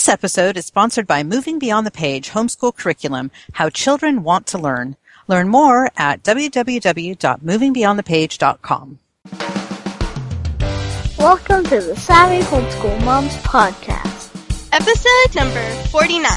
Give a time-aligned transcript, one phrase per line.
[0.00, 4.56] This episode is sponsored by Moving Beyond the Page Homeschool Curriculum How Children Want to
[4.56, 4.96] Learn.
[5.28, 8.98] Learn more at www.movingbeyondthepage.com.
[11.18, 14.72] Welcome to the Savvy Homeschool Moms Podcast.
[14.72, 16.32] Episode number 49.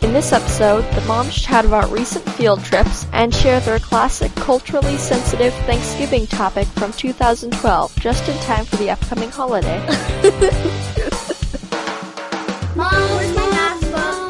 [0.00, 4.96] In this episode, the moms chat about recent field trips and share their classic culturally
[4.96, 9.86] sensitive Thanksgiving topic from 2012, just in time for the upcoming holiday.
[12.82, 14.28] Mom, where's my basketball?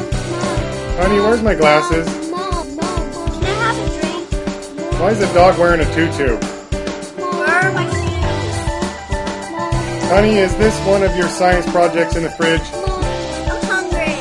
[1.01, 2.07] Honey, where's my glasses?
[2.31, 3.41] Mom, Mom, Mom.
[3.41, 4.29] Can I have a drink?
[5.01, 6.37] Why is a dog wearing a tutu?
[6.37, 8.57] Where are my shoes?
[10.11, 12.61] Honey, is this one of your science projects in the fridge?
[12.73, 13.03] Mom,
[13.49, 14.17] I'm hungry.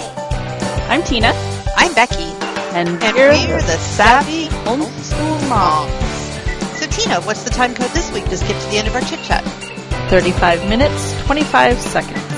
[0.88, 1.34] I'm Tina,
[1.76, 2.32] I'm Becky,
[2.73, 6.79] and, and we're we're the Savvy Homeschool Moms.
[6.79, 9.02] So, Tina, what's the time code this week to skip to the end of our
[9.02, 9.43] chit chat?
[10.09, 12.30] 35 minutes, 25 seconds.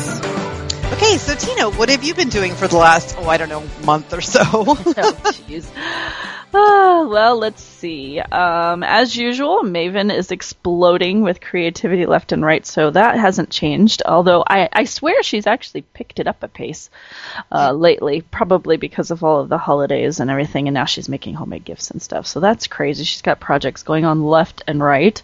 [1.03, 3.67] Okay, so Tina, what have you been doing for the last, oh, I don't know,
[3.83, 4.39] month or so?
[4.45, 4.75] oh,
[5.35, 5.69] jeez.
[6.55, 8.19] Ah, well, let's see.
[8.19, 14.01] Um, as usual, Maven is exploding with creativity left and right, so that hasn't changed.
[14.05, 16.89] Although I, I swear she's actually picked it up a pace
[17.51, 21.33] uh, lately, probably because of all of the holidays and everything, and now she's making
[21.33, 22.27] homemade gifts and stuff.
[22.27, 23.03] So that's crazy.
[23.03, 25.21] She's got projects going on left and right.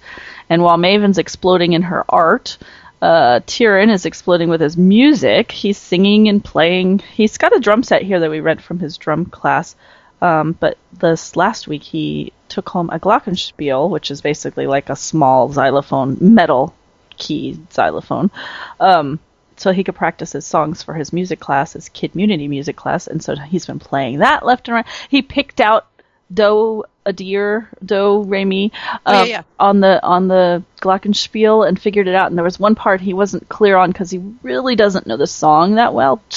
[0.50, 2.58] And while Maven's exploding in her art,
[3.02, 5.52] uh, Tyrion is exploding with his music.
[5.52, 7.00] He's singing and playing.
[7.00, 9.76] He's got a drum set here that we rent from his drum class.
[10.22, 14.96] Um, but this last week he took home a glockenspiel, which is basically like a
[14.96, 16.74] small xylophone, metal
[17.18, 18.32] key xylophone.
[18.80, 19.20] Um,
[19.56, 23.08] so he could practice his songs for his music class, his kid community music class,
[23.08, 24.86] and so he's been playing that left and right.
[25.10, 25.88] He picked out
[26.34, 28.72] do a deer do re mi
[29.06, 29.42] Oh, yeah, um, yeah.
[29.60, 32.28] on the on the glockenspiel and figured it out.
[32.30, 35.26] And there was one part he wasn't clear on because he really doesn't know the
[35.28, 36.22] song that well.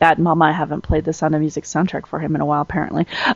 [0.00, 2.62] Bad mama i haven't played the sound of music soundtrack for him in a while
[2.62, 3.06] apparently.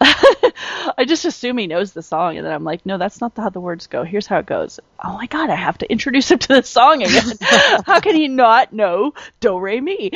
[0.98, 3.50] I just assume he knows the song and then i'm like no that's not how
[3.50, 4.02] the words go.
[4.02, 4.80] Here's how it goes.
[5.04, 7.36] Oh my god i have to introduce him to the song again.
[7.86, 10.10] How can he not know do re mi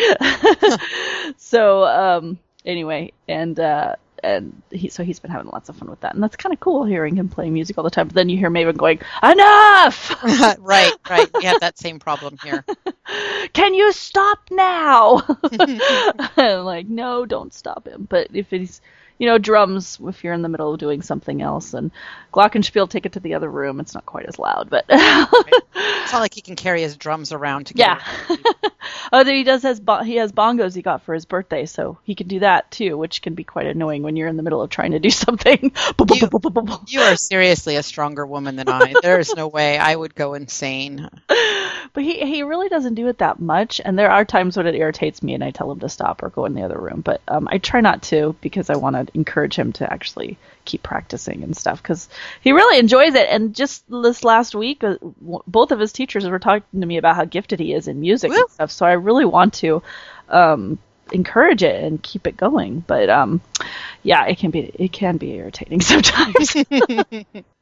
[1.36, 6.00] so um anyway and uh and he so he's been having lots of fun with
[6.00, 8.28] that and that's kind of cool hearing him play music all the time but then
[8.28, 10.22] you hear maven going enough
[10.58, 11.30] right, right.
[11.34, 12.64] We have that same problem here.
[13.52, 15.22] can you stop now
[16.36, 18.80] I'm like no don't stop him but if he's
[19.20, 21.92] you know drums if you're in the middle of doing something else and
[22.32, 26.20] glockenspiel take it to the other room it's not quite as loud but It's not
[26.20, 28.00] like he can carry his drums around to yeah
[29.12, 32.14] oh he does has bo- he has bongos he got for his birthday so he
[32.14, 34.70] can do that too which can be quite annoying when you're in the middle of
[34.70, 35.72] trying to do something
[36.88, 38.94] You are seriously a stronger woman than I.
[39.02, 41.08] There's no way I would go insane.
[41.92, 44.74] But he he really doesn't do it that much, and there are times when it
[44.74, 47.00] irritates me, and I tell him to stop or go in the other room.
[47.00, 50.82] But um, I try not to because I want to encourage him to actually keep
[50.82, 52.08] practicing and stuff because
[52.40, 53.28] he really enjoys it.
[53.30, 54.96] And just this last week, uh,
[55.46, 58.30] both of his teachers were talking to me about how gifted he is in music
[58.30, 58.36] Woo.
[58.36, 58.70] and stuff.
[58.70, 59.82] So I really want to
[60.28, 60.78] um,
[61.12, 62.84] encourage it and keep it going.
[62.86, 63.40] But um,
[64.02, 66.56] yeah, it can be it can be irritating sometimes.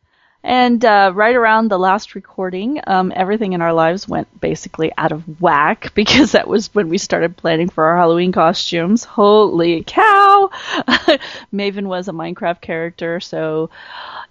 [0.48, 5.12] And uh, right around the last recording, um, everything in our lives went basically out
[5.12, 9.04] of whack because that was when we started planning for our Halloween costumes.
[9.04, 10.48] Holy cow!
[11.53, 13.69] Maven was a Minecraft character, so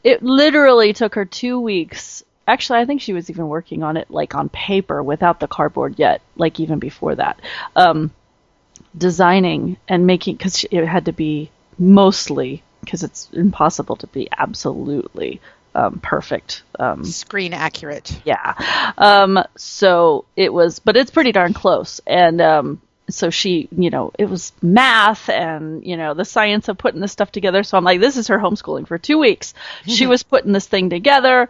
[0.04, 2.24] it literally took her two weeks.
[2.48, 6.00] Actually, I think she was even working on it like on paper without the cardboard
[6.00, 7.40] yet, like even before that.
[7.76, 8.10] Um,
[8.98, 15.42] designing and making because it had to be mostly because it's impossible to be absolutely
[15.78, 16.64] um, perfect.
[16.80, 18.20] Um, Screen accurate.
[18.26, 18.94] yeah.
[18.98, 22.02] Um, so it was, but it's pretty darn close.
[22.08, 26.80] And um, so she, you know, it was math and you know the science of
[26.80, 27.62] putting this stuff together.
[27.62, 29.54] So I'm like, this is her homeschooling for two weeks.
[29.86, 31.48] She was putting this thing together.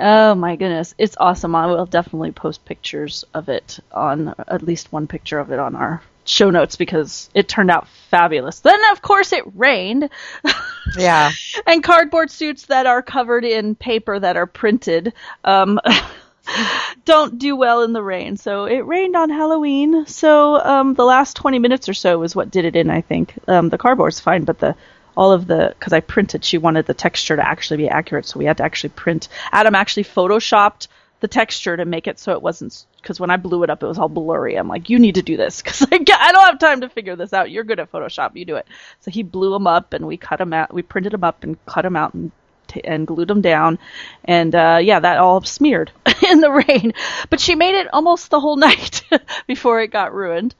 [0.00, 1.54] Oh my goodness, it's awesome.
[1.54, 5.76] I will definitely post pictures of it on at least one picture of it on
[5.76, 8.60] our show notes because it turned out fabulous.
[8.60, 10.10] Then of course it rained.
[10.96, 11.32] Yeah.
[11.66, 15.14] and cardboard suits that are covered in paper that are printed
[15.44, 15.80] um,
[17.04, 18.36] don't do well in the rain.
[18.36, 20.06] So it rained on Halloween.
[20.06, 23.34] So um, the last 20 minutes or so is what did it in, I think.
[23.48, 24.76] Um, the cardboard's fine, but the
[25.16, 28.38] all of the because I printed, she wanted the texture to actually be accurate, so
[28.38, 29.28] we had to actually print.
[29.50, 30.88] Adam actually photoshopped
[31.20, 33.86] the texture to make it so it wasn't because when I blew it up, it
[33.86, 34.56] was all blurry.
[34.56, 37.16] I'm like, you need to do this because I, I don't have time to figure
[37.16, 37.50] this out.
[37.50, 38.66] You're good at Photoshop, you do it.
[39.00, 40.74] So he blew them up and we cut them out.
[40.74, 42.32] We printed them up and cut them out and
[42.68, 43.78] t- and glued them down,
[44.24, 45.92] and uh, yeah, that all smeared
[46.28, 46.92] in the rain.
[47.30, 49.02] But she made it almost the whole night
[49.46, 50.54] before it got ruined.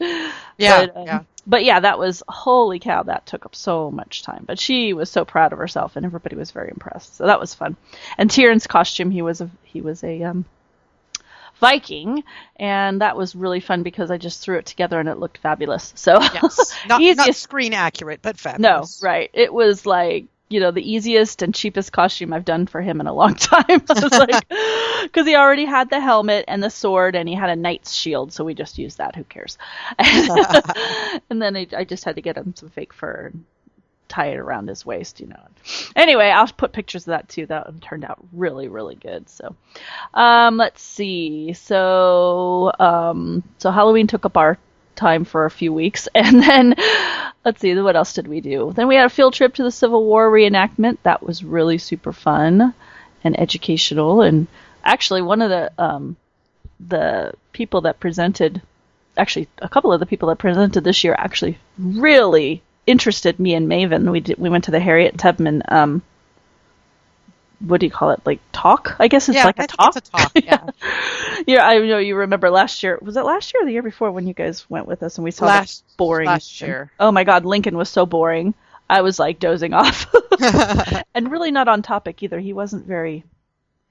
[0.58, 1.22] Yeah, but, um, yeah.
[1.46, 3.04] But yeah, that was holy cow.
[3.04, 4.44] That took up so much time.
[4.46, 7.16] But she was so proud of herself, and everybody was very impressed.
[7.16, 7.76] So that was fun.
[8.18, 10.44] And Tieran's costume, he was a he was a um,
[11.60, 12.22] Viking,
[12.56, 15.92] and that was really fun because I just threw it together and it looked fabulous.
[15.96, 16.76] So Yes.
[16.86, 19.00] Not, not screen accurate, but fabulous.
[19.02, 19.30] no, right.
[19.32, 23.06] It was like, you know, the easiest and cheapest costume I've done for him in
[23.06, 23.82] a long time.
[23.88, 24.48] Was like,
[25.02, 28.32] because he already had the helmet and the sword and he had a knight's shield,
[28.32, 29.16] so we just used that.
[29.16, 29.58] Who cares?
[29.98, 33.44] and then I, I just had to get him some fake fur and
[34.08, 35.40] tie it around his waist, you know.
[35.96, 37.46] Anyway, I'll put pictures of that too.
[37.46, 39.28] That one turned out really, really good.
[39.28, 39.56] So,
[40.14, 41.52] um, let's see.
[41.54, 44.58] So, um, so Halloween took up our
[44.96, 46.74] time for a few weeks, and then
[47.44, 48.72] let's see, what else did we do?
[48.74, 50.98] Then we had a field trip to the Civil War reenactment.
[51.02, 52.74] That was really super fun
[53.22, 54.22] and educational.
[54.22, 54.46] And
[54.84, 56.16] actually, one of the um,
[56.80, 58.60] the people that presented,
[59.16, 63.68] actually, a couple of the people that presented this year actually really interested me and
[63.68, 64.10] Maven.
[64.10, 66.02] We did, we went to the Harriet Tubman um,
[67.60, 68.20] what do you call it?
[68.24, 68.96] Like talk?
[68.98, 69.96] I guess it's yeah, like a I think talk.
[69.96, 70.32] it's a talk.
[70.34, 71.42] Yeah.
[71.46, 72.98] yeah, I know you remember last year.
[73.02, 75.24] Was it last year or the year before when you guys went with us and
[75.24, 76.90] we saw Last- boring last year.
[77.00, 78.54] Oh my god, Lincoln was so boring.
[78.88, 80.06] I was like dozing off.
[81.14, 82.38] and really not on topic either.
[82.38, 83.24] He wasn't very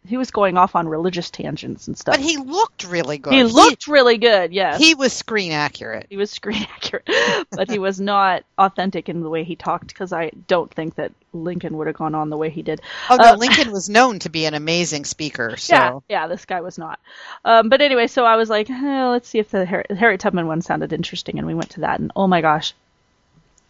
[0.07, 2.15] he was going off on religious tangents and stuff.
[2.15, 3.33] But he looked really good.
[3.33, 4.79] He looked really good, yes.
[4.79, 6.07] He, was screen accurate.
[6.09, 7.07] he was screen accurate,
[7.51, 11.11] but he was not authentic in the way he talked because I don't think that
[11.33, 12.81] Lincoln would have gone on the way he did.
[13.09, 15.57] Oh no, Uh, Lincoln was known to be an amazing speaker.
[15.57, 16.99] So Yeah, yeah, this guy was not.
[17.43, 20.47] Um, but anyway, so I was like, eh, let's see if the Har- Harriet Tubman
[20.47, 22.73] one sounded interesting, and we went to that, and oh my gosh.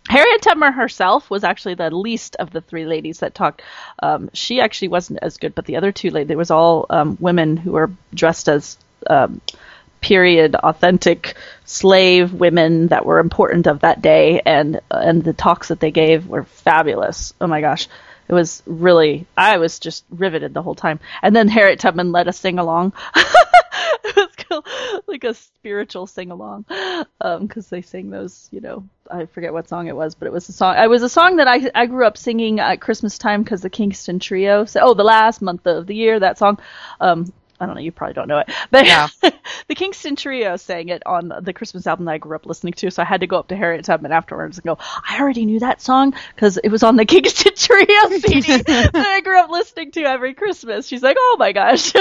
[0.07, 3.63] Harriet Tubman herself was actually the least of the three ladies that talked.
[4.01, 7.17] Um, she actually wasn't as good, but the other two ladies, there was all um,
[7.19, 9.41] women who were dressed as um,
[10.01, 11.35] period authentic
[11.65, 16.27] slave women that were important of that day, and and the talks that they gave
[16.27, 17.33] were fabulous.
[17.41, 17.87] Oh my gosh.
[18.27, 20.99] It was really, I was just riveted the whole time.
[21.21, 22.93] And then Harriet Tubman let us sing along.
[24.59, 26.65] it was cool, like a spiritual sing along,
[27.19, 30.49] because they sing those, you know, I forget what song it was, but it was
[30.49, 30.75] a song.
[30.77, 33.69] It was a song that I I grew up singing at Christmas time because the
[33.69, 34.65] Kingston Trio.
[34.65, 36.59] So, oh, the last month of the year, that song.
[36.99, 39.07] Um, I don't know, you probably don't know it, but No.
[39.67, 42.91] the Kingston Trio sang it on the Christmas album that I grew up listening to.
[42.91, 45.59] So I had to go up to Harriet Tubman afterwards and go, I already knew
[45.59, 49.91] that song because it was on the Kingston Trio CD that I grew up listening
[49.91, 50.85] to every Christmas.
[50.85, 51.93] She's like, oh my gosh,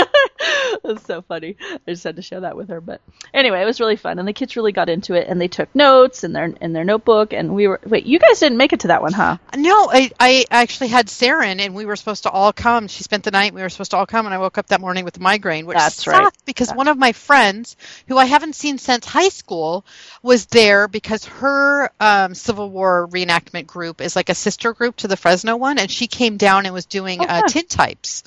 [0.74, 1.56] it was so funny.
[1.62, 2.80] I just had to share that with her.
[2.80, 3.00] But
[3.32, 5.74] anyway, it was really fun, and the kids really got into it, and they took
[5.74, 7.32] notes in their in their notebook.
[7.32, 9.38] And we were wait, you guys didn't make it to that one, huh?
[9.56, 12.88] No, I, I actually had Saren, and we were supposed to all come.
[12.88, 13.54] She spent the night.
[13.54, 15.66] We were supposed to all come, and I woke up that morning with a migraine,
[15.66, 16.32] which That's sucked right.
[16.44, 17.76] because one of my friends,
[18.08, 19.84] who I haven't seen since high school,
[20.22, 25.08] was there because her um, Civil War reenactment group is like a sister group to
[25.08, 28.22] the Fresno one, and she came down and was doing Oh, uh, tintypes,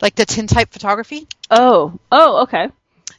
[0.00, 1.26] like the tintype photography.
[1.50, 2.68] Oh, oh, okay.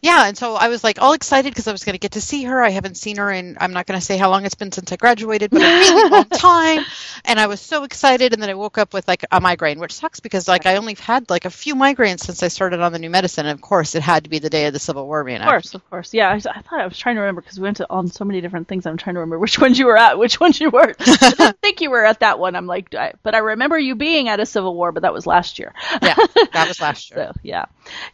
[0.01, 2.21] Yeah, and so I was like all excited because I was going to get to
[2.21, 2.61] see her.
[2.61, 4.91] I haven't seen her in I'm not going to say how long it's been since
[4.91, 6.83] I graduated, but a really long time.
[7.25, 9.93] And I was so excited, and then I woke up with like a migraine, which
[9.93, 12.99] sucks because like I only had like a few migraines since I started on the
[12.99, 13.45] new medicine.
[13.45, 15.41] And of course, it had to be the day of the Civil War reenactment.
[15.41, 16.13] Of course, of course.
[16.13, 18.25] Yeah, I, I thought I was trying to remember because we went to on so
[18.25, 18.87] many different things.
[18.87, 20.97] I'm trying to remember which ones you were at, which ones you weren't.
[20.99, 22.55] I didn't think you were at that one.
[22.55, 25.27] I'm like, I, but I remember you being at a Civil War, but that was
[25.27, 25.73] last year.
[26.01, 26.15] Yeah,
[26.53, 27.27] that was last year.
[27.33, 27.65] So yeah,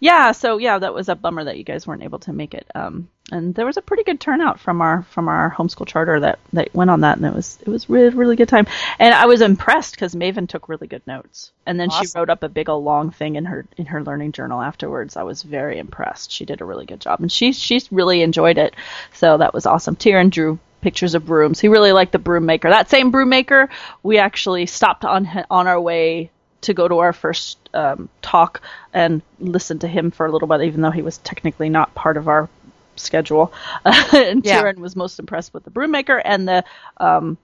[0.01, 0.33] yeah.
[0.33, 2.65] So yeah, that was a bummer that you guys weren't able to make it.
[2.73, 6.39] Um, and there was a pretty good turnout from our from our homeschool charter that
[6.53, 8.67] that went on that, and it was it was really really good time.
[8.99, 12.43] And I was impressed because Maven took really good notes, and then she wrote up
[12.43, 15.17] a big old long thing in her in her learning journal afterwards.
[15.17, 16.31] I was very impressed.
[16.31, 18.75] She did a really good job, and she she really enjoyed it.
[19.13, 19.97] So that was awesome.
[19.97, 21.59] Tyrion drew pictures of brooms.
[21.59, 22.69] He really liked the broom maker.
[22.69, 23.69] That same broom maker,
[24.03, 28.61] we actually stopped on on our way to go to our first um, talk
[28.93, 32.17] and listen to him for a little bit, even though he was technically not part
[32.17, 32.49] of our
[32.95, 33.53] schedule.
[33.85, 34.61] and Yeah.
[34.61, 36.63] Tyrion was most impressed with the broom maker and the
[36.97, 37.37] um,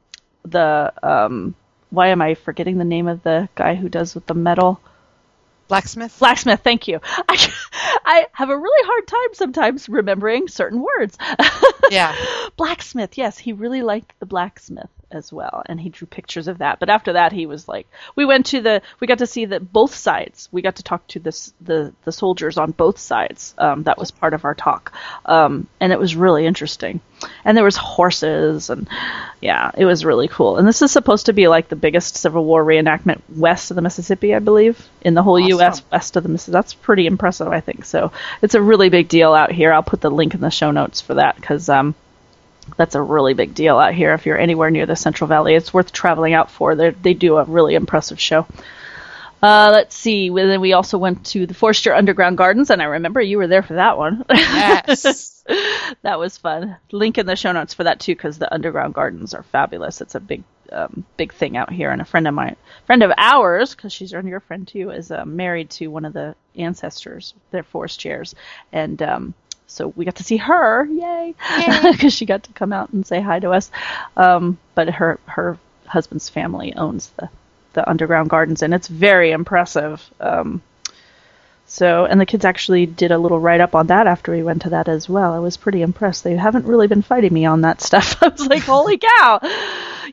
[0.46, 1.55] the um,
[1.89, 4.82] why am I forgetting the name of the guy who does with the metal?
[5.67, 6.17] Blacksmith.
[6.20, 7.00] Blacksmith, thank you.
[7.03, 7.53] I,
[8.05, 11.17] I have a really hard time sometimes remembering certain words.
[11.91, 12.15] Yeah.
[12.58, 14.89] blacksmith, yes, he really liked the blacksmith.
[15.13, 16.79] As well, and he drew pictures of that.
[16.79, 19.60] But after that, he was like, we went to the, we got to see the
[19.60, 20.50] both sides.
[20.51, 23.55] We got to talk to this the the soldiers on both sides.
[23.58, 24.93] Um, that was part of our talk,
[25.25, 27.01] um, and it was really interesting.
[27.46, 28.88] And there was horses, and
[29.39, 30.58] yeah, it was really cool.
[30.58, 33.82] And this is supposed to be like the biggest Civil War reenactment west of the
[33.82, 35.50] Mississippi, I believe, in the whole Awesome.
[35.60, 35.82] U.S.
[35.91, 36.53] west of the Mississippi.
[36.53, 37.86] That's pretty impressive, I think.
[37.86, 39.72] So it's a really big deal out here.
[39.72, 41.96] I'll put the link in the show notes for that because um,
[42.77, 44.13] that's a really big deal out here.
[44.13, 46.75] If you're anywhere near the Central Valley, it's worth traveling out for.
[46.75, 48.46] They they do a really impressive show.
[49.43, 50.29] Uh, let's see.
[50.29, 53.48] Well, Then we also went to the Forestiere Underground Gardens, and I remember you were
[53.48, 54.24] there for that one.
[54.29, 55.43] Yes.
[56.01, 56.77] that was fun.
[56.93, 60.00] Link in the show notes for that too, because the underground gardens are fabulous.
[60.00, 61.91] It's a big, um, big thing out here.
[61.91, 62.55] And a friend of mine,
[62.86, 66.36] friend of ours, because she's your friend too, is uh, married to one of the
[66.55, 67.34] ancestors.
[67.51, 68.36] They're Forestieres,
[68.72, 69.34] and um,
[69.74, 70.86] so we got to see her.
[70.86, 71.34] Yay!
[71.92, 73.72] Because she got to come out and say hi to us.
[74.15, 77.30] Um, but her her husband's family owns the
[77.74, 80.08] the underground gardens, and it's very impressive.
[80.20, 80.62] Um,
[81.65, 84.62] so, and the kids actually did a little write up on that after we went
[84.62, 85.34] to that as well.
[85.34, 86.24] I was pretty impressed.
[86.24, 88.18] They haven't really been fighting me on that stuff.
[88.22, 89.39] I was like, holy cow!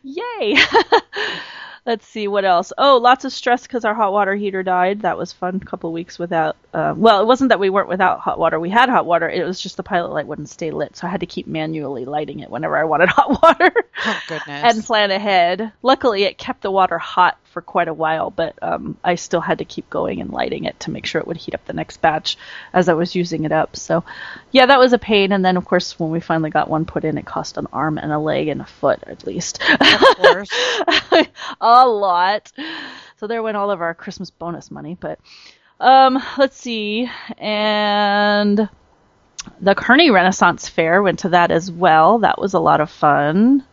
[0.02, 0.56] Yay!
[1.90, 2.72] Let's see what else.
[2.78, 5.02] Oh, lots of stress because our hot water heater died.
[5.02, 5.56] That was fun.
[5.56, 6.54] A couple weeks without.
[6.72, 8.60] Uh, well, it wasn't that we weren't without hot water.
[8.60, 9.28] We had hot water.
[9.28, 12.04] It was just the pilot light wouldn't stay lit, so I had to keep manually
[12.04, 13.72] lighting it whenever I wanted hot water.
[14.06, 14.62] Oh goodness.
[14.76, 15.72] and plan ahead.
[15.82, 19.58] Luckily, it kept the water hot for quite a while, but um, I still had
[19.58, 21.98] to keep going and lighting it to make sure it would heat up the next
[21.98, 22.36] batch
[22.72, 23.76] as I was using it up.
[23.76, 24.04] So,
[24.52, 25.32] yeah, that was a pain.
[25.32, 27.98] And then, of course, when we finally got one put in, it cost an arm
[27.98, 29.60] and a leg and a foot at least.
[29.80, 30.50] of course.
[31.60, 32.52] a lot.
[33.16, 34.96] So there went all of our Christmas bonus money.
[34.98, 35.18] But
[35.80, 38.68] um, let's see, and
[39.60, 42.18] the Kearney Renaissance Fair went to that as well.
[42.18, 43.64] That was a lot of fun.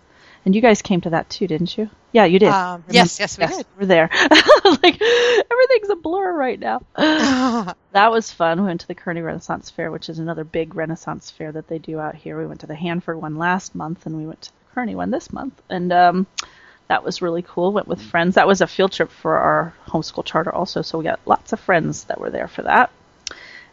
[0.45, 1.89] And you guys came to that too, didn't you?
[2.17, 2.49] Yeah, you did.
[2.49, 3.65] Um, yes, yes, we did.
[3.79, 4.09] We're there.
[4.65, 6.81] like everything's a blur right now.
[6.95, 8.61] that was fun.
[8.61, 11.77] We went to the Kearney Renaissance Fair, which is another big Renaissance fair that they
[11.77, 12.39] do out here.
[12.39, 15.11] We went to the Hanford one last month, and we went to the Kearney one
[15.11, 16.25] this month, and um,
[16.87, 17.71] that was really cool.
[17.71, 18.33] Went with friends.
[18.33, 21.59] That was a field trip for our homeschool charter also, so we got lots of
[21.59, 22.89] friends that were there for that.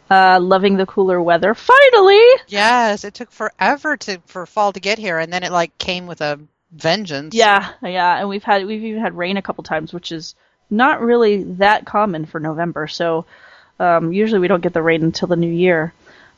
[0.07, 1.55] Uh, loving the cooler weather.
[1.55, 5.75] Finally, Yes, it took forever to for fall to get here, and then it like
[5.79, 6.39] came with a
[6.71, 7.35] vengeance.
[7.35, 10.35] Yeah, yeah, and we've had we've even had rain a couple times, which is
[10.69, 12.87] not really that common for November.
[12.87, 13.25] So
[13.79, 15.93] um, usually we don't get the rain until the new year,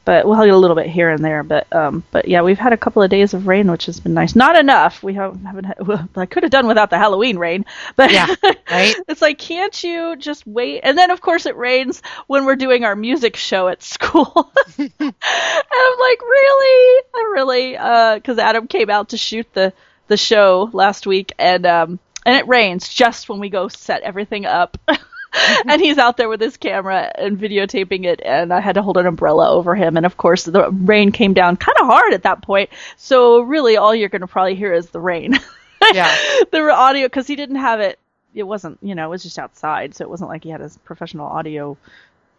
[0.06, 1.44] but we'll get a little bit here and there.
[1.44, 4.14] But um, but yeah, we've had a couple of days of rain, which has been
[4.14, 4.36] nice.
[4.36, 5.02] Not enough.
[5.04, 7.66] We haven't, haven't had, well, I could have done without the Halloween rain,
[7.96, 8.34] but Yeah,
[8.72, 8.96] right?
[9.08, 10.82] it's like can't you just wait?
[10.82, 14.52] And then of course it rains when we're doing our music show at school.
[14.78, 17.04] and I'm like, really?
[17.16, 17.72] I really?
[18.20, 19.74] Because Adam came out to shoot the
[20.08, 24.46] the show last week, and um, and it rains just when we go set everything
[24.46, 24.78] up.
[25.68, 28.98] and he's out there with his camera and videotaping it, and I had to hold
[28.98, 29.98] an umbrella over him.
[29.98, 32.70] And of course, the rain came down kind of hard at that point.
[32.98, 35.38] So really, all you're going to probably hear is the rain.
[35.94, 36.14] Yeah.
[36.52, 37.98] the audio because he didn't have it.
[38.34, 40.76] It wasn't, you know, it was just outside, so it wasn't like he had his
[40.80, 41.78] professional audio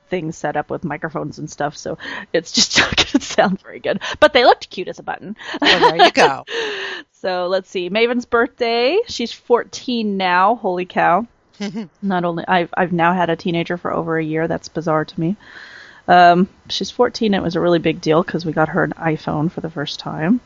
[0.08, 1.76] thing set up with microphones and stuff.
[1.76, 1.98] So
[2.32, 4.00] it's just not going to sound very good.
[4.20, 5.36] But they looked cute as a button.
[5.60, 6.44] Well, there you go.
[7.20, 7.88] So let's see.
[7.88, 9.00] Maven's birthday.
[9.08, 10.54] She's 14 now.
[10.54, 11.26] Holy cow.
[12.02, 14.46] Not only I've I've now had a teenager for over a year.
[14.46, 15.36] That's bizarre to me.
[16.08, 17.34] Um, she's 14.
[17.34, 20.00] It was a really big deal because we got her an iPhone for the first
[20.00, 20.40] time,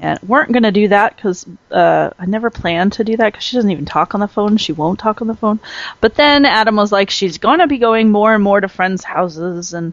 [0.00, 3.44] and weren't going to do that because uh, I never planned to do that because
[3.44, 4.56] she doesn't even talk on the phone.
[4.58, 5.58] She won't talk on the phone.
[6.00, 9.02] But then Adam was like, she's going to be going more and more to friends'
[9.02, 9.92] houses, and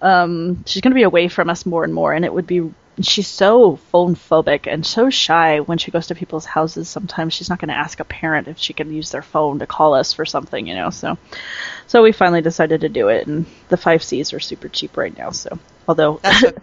[0.00, 2.72] um, she's going to be away from us more and more, and it would be.
[3.02, 6.88] She's so phone phobic and so shy when she goes to people's houses.
[6.88, 9.66] Sometimes she's not going to ask a parent if she can use their phone to
[9.66, 10.88] call us for something, you know.
[10.90, 11.18] So,
[11.86, 15.16] so we finally decided to do it, and the five Cs are super cheap right
[15.16, 15.30] now.
[15.30, 16.54] So, although, what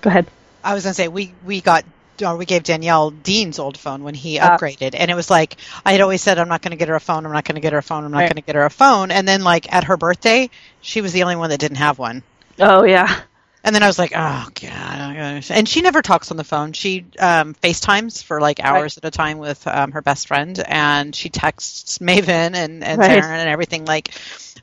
[0.00, 0.26] go ahead.
[0.62, 1.08] I was gonna say.
[1.08, 1.84] We we got.
[2.24, 4.56] Or we gave Danielle Dean's old phone when he Ah.
[4.56, 6.94] upgraded, and it was like I had always said, "I'm not going to get her
[6.94, 7.26] a phone.
[7.26, 8.04] I'm not going to get her a phone.
[8.04, 8.28] I'm not Right.
[8.28, 10.48] going to get her a phone." And then, like at her birthday,
[10.80, 12.22] she was the only one that didn't have one.
[12.60, 13.22] Oh yeah,
[13.66, 15.44] And then I was like, oh god.
[15.50, 16.72] And she never talks on the phone.
[16.74, 21.16] She um, FaceTimes for like hours at a time with um, her best friend, and
[21.16, 23.22] she texts Maven and and Right.
[23.22, 23.86] Taryn and everything.
[23.86, 24.10] Like,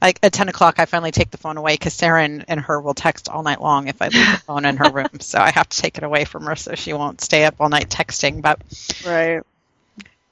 [0.01, 2.93] like at ten o'clock, I finally take the phone away because Taryn and her will
[2.93, 5.19] text all night long if I leave the phone in her room.
[5.19, 7.69] So I have to take it away from her so she won't stay up all
[7.69, 8.41] night texting.
[8.43, 8.61] But
[9.03, 9.41] right.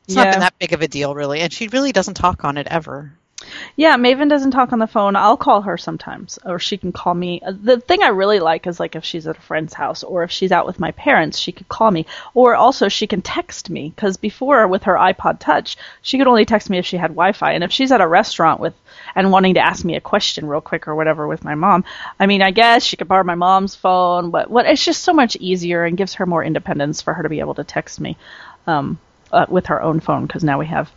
[0.05, 1.39] it's not been that big of a deal, really.
[1.41, 3.13] And she really doesn't talk on it ever.
[3.75, 5.15] Yeah, Maven doesn't talk on the phone.
[5.15, 7.41] I'll call her sometimes, or she can call me.
[7.45, 10.23] Uh, The thing I really like is like if she's at a friend's house or
[10.23, 13.69] if she's out with my parents, she could call me, or also she can text
[13.69, 13.93] me.
[13.95, 17.53] Because before with her iPod Touch, she could only text me if she had Wi-Fi,
[17.53, 18.73] and if she's at a restaurant with
[19.15, 21.83] and wanting to ask me a question real quick or whatever with my mom,
[22.19, 25.13] I mean, I guess she could borrow my mom's phone, but what it's just so
[25.13, 28.17] much easier and gives her more independence for her to be able to text me
[28.67, 28.99] um,
[29.31, 30.91] uh, with her own phone because now we have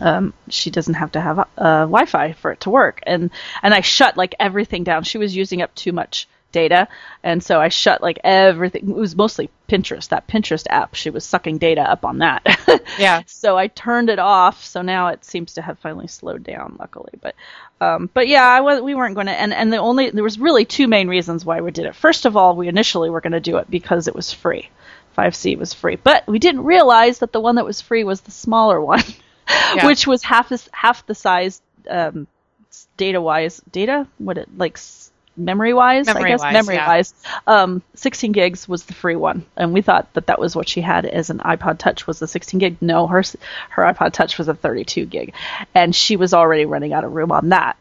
[0.00, 3.00] um, she doesn't have to have uh, Wi-Fi for it to work.
[3.06, 3.30] And
[3.62, 5.04] and I shut like everything down.
[5.04, 6.86] She was using up too much data,
[7.22, 8.90] and so I shut like everything.
[8.90, 10.94] It was mostly Pinterest, that Pinterest app.
[10.94, 12.46] She was sucking data up on that.
[12.98, 13.22] Yeah.
[13.26, 14.64] so I turned it off.
[14.64, 17.12] So now it seems to have finally slowed down, luckily.
[17.20, 17.34] But
[17.80, 19.32] um, but yeah, I was, we weren't going to.
[19.32, 21.96] And and the only there was really two main reasons why we did it.
[21.96, 24.68] First of all, we initially were going to do it because it was free.
[25.16, 28.30] 5C was free, but we didn't realize that the one that was free was the
[28.30, 29.02] smaller one,
[29.74, 29.86] Yeah.
[29.86, 32.26] which was half as, half the size um,
[32.96, 33.60] data wise.
[33.70, 34.78] Data what it like
[35.36, 36.08] memory wise?
[36.08, 36.86] I guess Memory-wise, memory yeah.
[36.86, 37.14] wise.
[37.46, 40.80] Um, 16 gigs was the free one, and we thought that that was what she
[40.80, 42.76] had as an iPod Touch was the 16 gig.
[42.80, 43.22] No, her
[43.70, 45.34] her iPod Touch was a 32 gig,
[45.74, 47.76] and she was already running out of room on that.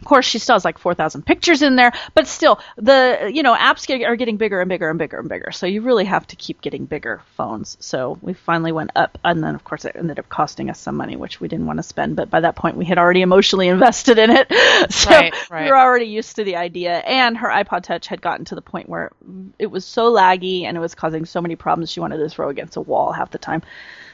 [0.00, 3.54] Of course, she still has like 4,000 pictures in there, but still, the you know
[3.54, 5.50] apps get, are getting bigger and bigger and bigger and bigger.
[5.52, 7.76] So you really have to keep getting bigger phones.
[7.80, 10.96] So we finally went up, and then of course it ended up costing us some
[10.96, 12.16] money, which we didn't want to spend.
[12.16, 14.48] But by that point, we had already emotionally invested in it,
[14.90, 15.64] so Right, right.
[15.64, 16.98] we were already used to the idea.
[16.98, 19.10] And her iPod Touch had gotten to the point where
[19.58, 21.90] it was so laggy and it was causing so many problems.
[21.90, 23.62] She wanted to throw against a wall half the time.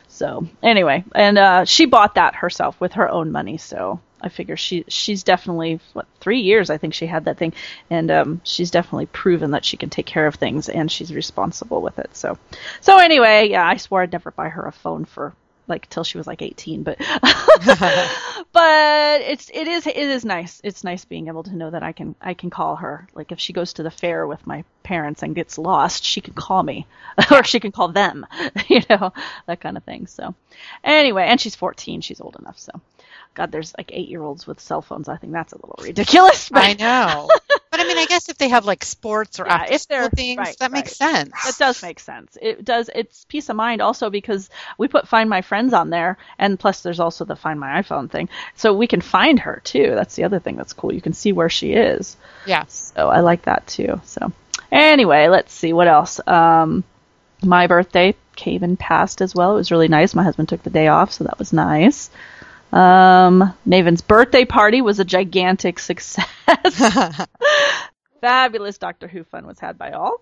[0.08, 3.58] So anyway, and uh, she bought that herself with her own money.
[3.58, 7.52] So I figure she she's definitely what three years I think she had that thing,
[7.90, 11.82] and um, she's definitely proven that she can take care of things and she's responsible
[11.82, 12.16] with it.
[12.16, 12.38] So
[12.80, 15.34] so anyway, yeah, I swore I'd never buy her a phone for
[15.68, 16.98] like till she was like 18 but
[18.52, 20.60] but it's it is it is nice.
[20.62, 23.08] It's nice being able to know that i can i can call her.
[23.14, 26.34] Like if she goes to the fair with my parents and gets lost she can
[26.34, 26.86] call me
[27.30, 28.26] or she can call them
[28.68, 29.12] you know
[29.46, 30.06] that kind of thing.
[30.06, 30.34] So
[30.84, 32.72] anyway and she's 14 she's old enough so
[33.34, 35.08] god there's like eight year olds with cell phones.
[35.08, 37.28] I think that's a little ridiculous but I know.
[37.76, 40.38] But I mean, I guess if they have like sports or Yeah, if they're- things,
[40.38, 41.30] right, that makes sense.
[41.44, 42.38] That does make sense.
[42.40, 42.88] It does.
[42.94, 46.80] It's peace of mind also because we put Find My Friends on there, and plus
[46.80, 49.92] there's also the Find My iPhone thing, so we can find her too.
[49.94, 50.94] That's the other thing that's cool.
[50.94, 52.16] You can see where she is.
[52.46, 52.64] Yeah.
[52.68, 54.00] So I like that too.
[54.04, 54.32] So
[54.72, 56.18] anyway, let's see what else.
[56.26, 56.82] Um,
[57.42, 59.52] my birthday came and passed as well.
[59.52, 60.14] It was really nice.
[60.14, 62.08] My husband took the day off, so that was nice.
[62.72, 66.26] Um, Maven's birthday party was a gigantic success.
[68.26, 70.20] Fabulous Doctor Who fun was had by all.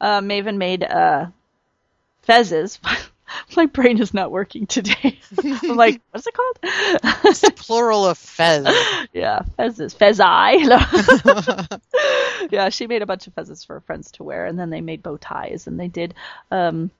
[0.00, 1.26] Uh, Maven made uh,
[2.26, 2.78] fezzes.
[3.56, 5.20] My brain is not working today.
[5.44, 6.58] I'm like, what's it called?
[6.62, 8.64] It's the plural of fez.
[9.12, 9.94] yeah, fezzes.
[9.94, 10.66] Fezzi.
[12.50, 14.80] yeah, she made a bunch of fezzes for her friends to wear, and then they
[14.80, 16.14] made bow ties, and they did,
[16.50, 16.90] um,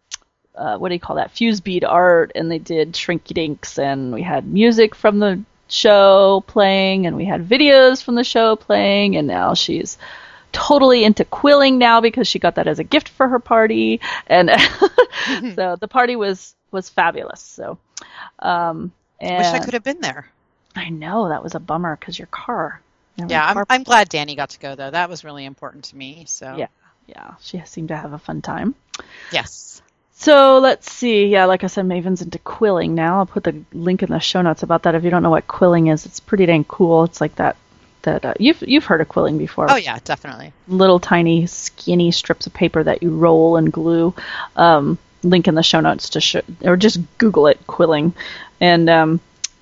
[0.54, 1.30] uh, what do you call that?
[1.30, 6.44] Fuse bead art, and they did shrinky dinks, and we had music from the show
[6.46, 9.96] playing, and we had videos from the show playing, and now she's
[10.52, 14.50] totally into quilling now because she got that as a gift for her party, and
[15.54, 17.40] so the party was was fabulous.
[17.40, 17.78] So,
[18.38, 20.28] um, and Wish I could have been there.
[20.74, 22.80] I know that was a bummer because your car.
[23.16, 24.90] you know, Yeah, your I'm, I'm glad Danny got to go though.
[24.90, 26.24] That was really important to me.
[26.26, 26.68] So Yeah.
[27.06, 28.74] yeah, she seemed to have a fun time.
[29.30, 29.82] yes,
[30.14, 31.26] So let's see.
[31.26, 33.18] Yeah, like I said, Maven's into quilling now.
[33.18, 35.46] I'll put the link in the show notes about that if you don't know what
[35.48, 36.06] quilling is.
[36.06, 37.04] It's pretty dang cool.
[37.04, 37.56] It's like that.
[38.02, 39.70] That uh, you've you've heard of quilling before.
[39.70, 40.52] oh yeah, definitely.
[40.66, 44.14] little tiny skinny strips of paper that you roll and glue.
[44.56, 48.14] Um, link in the show notes to show, or just Google it, quilling,
[48.60, 49.20] and um,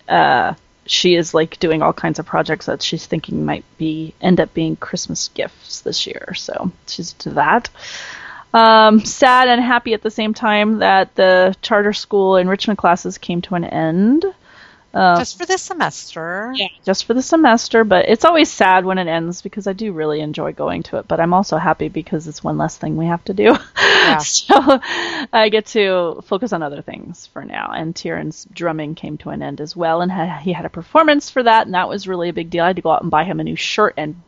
[0.08, 0.54] uh,
[0.86, 4.52] she is like doing all kinds of projects that she's thinking might be end up
[4.54, 6.34] being Christmas gifts this year.
[6.34, 7.68] So she's to that.
[8.52, 13.42] Um, sad and happy at the same time that the charter school enrichment classes came
[13.42, 14.24] to an end
[14.92, 16.52] Uh, just for this semester.
[16.56, 19.92] yeah, just for the semester, but it's always sad when it ends because I do
[19.92, 21.06] really enjoy going to it.
[21.06, 23.54] But I'm also happy because it's one less thing we have to do.
[24.20, 24.80] so
[25.32, 27.70] I get to focus on other things for now.
[27.72, 31.30] And Tieran's drumming came to an end as well, and ha- he had a performance
[31.30, 32.64] for that, and that was really a big deal.
[32.64, 34.20] I had to go out and buy him a new shirt and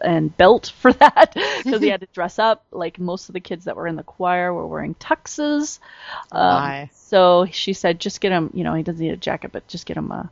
[0.00, 2.64] and belt for that because he had to dress up.
[2.70, 5.78] Like most of the kids that were in the choir were wearing tuxes.
[6.32, 8.50] Um, so she said, just get him.
[8.54, 10.30] You know, he doesn't need a jacket, but just get him a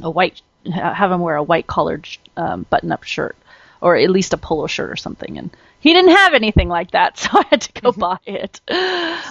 [0.00, 0.42] a white.
[0.72, 3.36] Have him wear a white collared um, button-up shirt
[3.84, 5.36] or at least a polo shirt or something.
[5.36, 8.58] And he didn't have anything like that, so I had to go buy it.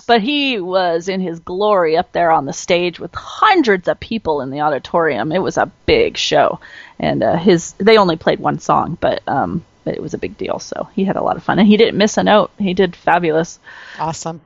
[0.06, 4.42] But he was in his glory up there on the stage with hundreds of people
[4.42, 5.32] in the auditorium.
[5.32, 6.60] It was a big show,
[7.00, 10.38] and uh, his they only played one song, but um, but it was a big
[10.38, 10.60] deal.
[10.60, 12.52] So he had a lot of fun, and he didn't miss a note.
[12.60, 13.60] He did fabulous.
[13.98, 14.40] Awesome.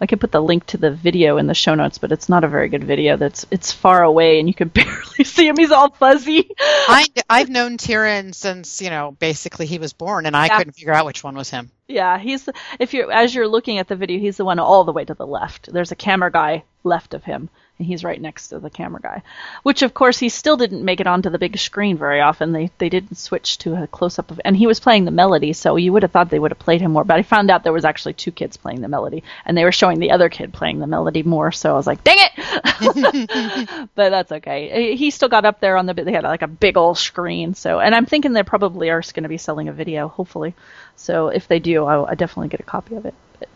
[0.00, 2.44] I could put the link to the video in the show notes, but it's not
[2.44, 3.16] a very good video.
[3.16, 5.56] That's it's far away and you can barely see him.
[5.56, 6.50] He's all fuzzy.
[6.60, 10.58] I, I've known Tyrion since, you know, basically he was born, and I Yeah.
[10.58, 11.70] couldn't figure out which one was him.
[11.88, 14.92] Yeah, he's if you're as you're looking at the video, he's the one all the
[14.92, 15.72] way to the left.
[15.72, 19.22] There's a camera guy left of him, and he's right next to the camera guy.
[19.62, 22.52] Which of course he still didn't make it onto the big screen very often.
[22.52, 25.52] They they didn't switch to a close up of and he was playing the melody,
[25.52, 27.04] so you would have thought they would have played him more.
[27.04, 29.72] But I found out there was actually two kids playing the melody, and they were
[29.72, 31.52] showing the other kid playing the melody more.
[31.52, 33.88] So I was like, dang it!
[33.94, 34.96] but that's okay.
[34.96, 37.54] He still got up there on the they had like a big old screen.
[37.54, 40.54] So and I'm thinking they probably are going to be selling a video, hopefully.
[40.96, 43.14] So if they do, I'll, i definitely get a copy of it.
[43.38, 43.48] But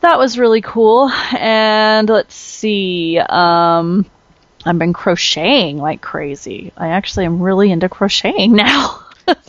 [0.00, 1.10] that was really cool.
[1.36, 3.18] And let's see.
[3.18, 4.06] Um,
[4.64, 6.72] I've been crocheting like crazy.
[6.76, 9.04] I actually am really into crocheting now.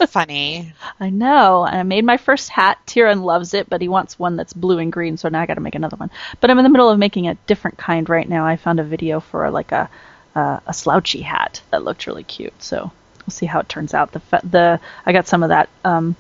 [0.09, 0.73] Funny.
[0.99, 1.65] I know.
[1.65, 2.79] And I made my first hat.
[2.85, 5.53] Tyrion loves it, but he wants one that's blue and green, so now I got
[5.53, 6.11] to make another one.
[6.41, 8.45] But I'm in the middle of making a different kind right now.
[8.45, 9.89] I found a video for like a
[10.35, 12.61] uh, a slouchy hat that looked really cute.
[12.61, 14.11] So we'll see how it turns out.
[14.11, 16.15] The fe- the I got some of that um,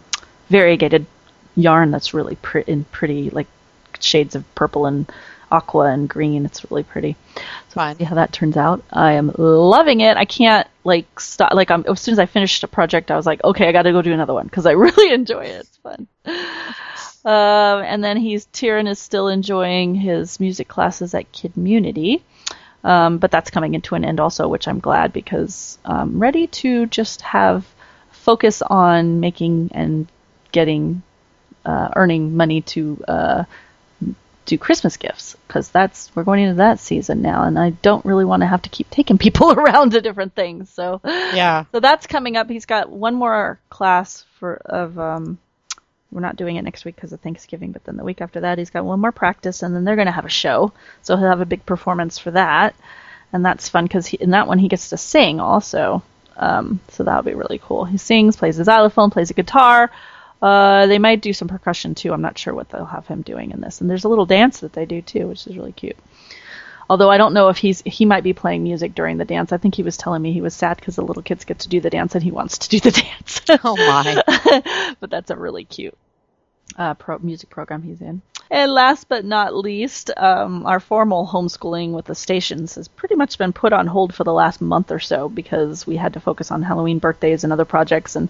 [0.49, 1.05] variegated
[1.55, 3.47] yarn that's really pre- in pretty like
[3.99, 5.11] shades of purple and
[5.51, 6.45] aqua and green.
[6.45, 7.15] It's really pretty.
[7.69, 7.97] So Fun.
[7.97, 8.83] see how that turns out.
[8.91, 10.17] I am loving it.
[10.17, 11.53] I can't like stop.
[11.53, 13.83] Like I'm, as soon as I finished a project, I was like, okay, I got
[13.83, 15.61] to go do another one because I really enjoy it.
[15.61, 16.07] It's fun.
[17.25, 22.21] Um, and then he's Tyrion is still enjoying his music classes at Kidmunity.
[22.83, 26.85] Um, but that's coming into an end also, which I'm glad because I'm ready to
[26.85, 27.65] just have
[28.11, 30.09] focus on making and
[30.51, 31.03] getting
[31.65, 33.43] uh, earning money to uh,
[34.49, 38.25] do Christmas gifts because that's we're going into that season now, and I don't really
[38.25, 40.69] want to have to keep taking people around to different things.
[40.69, 41.65] So Yeah.
[41.71, 42.49] so that's coming up.
[42.49, 45.37] He's got one more class for of um
[46.11, 48.57] we're not doing it next week because of Thanksgiving, but then the week after that
[48.57, 50.73] he's got one more practice and then they're going to have a show.
[51.03, 52.73] So he'll have a big performance for that.
[53.31, 56.01] And that's fun cuz in that one he gets to sing also.
[56.35, 57.85] Um so that'll be really cool.
[57.85, 59.91] He sings, plays the xylophone, plays a guitar.
[60.41, 62.13] Uh, they might do some percussion too.
[62.13, 63.81] I'm not sure what they'll have him doing in this.
[63.81, 65.97] And there's a little dance that they do too, which is really cute.
[66.89, 69.51] Although I don't know if he's he might be playing music during the dance.
[69.51, 71.69] I think he was telling me he was sad because the little kids get to
[71.69, 73.41] do the dance and he wants to do the dance.
[73.63, 74.95] Oh my.
[74.99, 75.97] but that's a really cute
[76.77, 78.21] uh, pro- music program he's in.
[78.51, 83.37] And last but not least, um, our formal homeschooling with the stations has pretty much
[83.37, 86.49] been put on hold for the last month or so because we had to focus
[86.49, 88.29] on Halloween birthdays and other projects and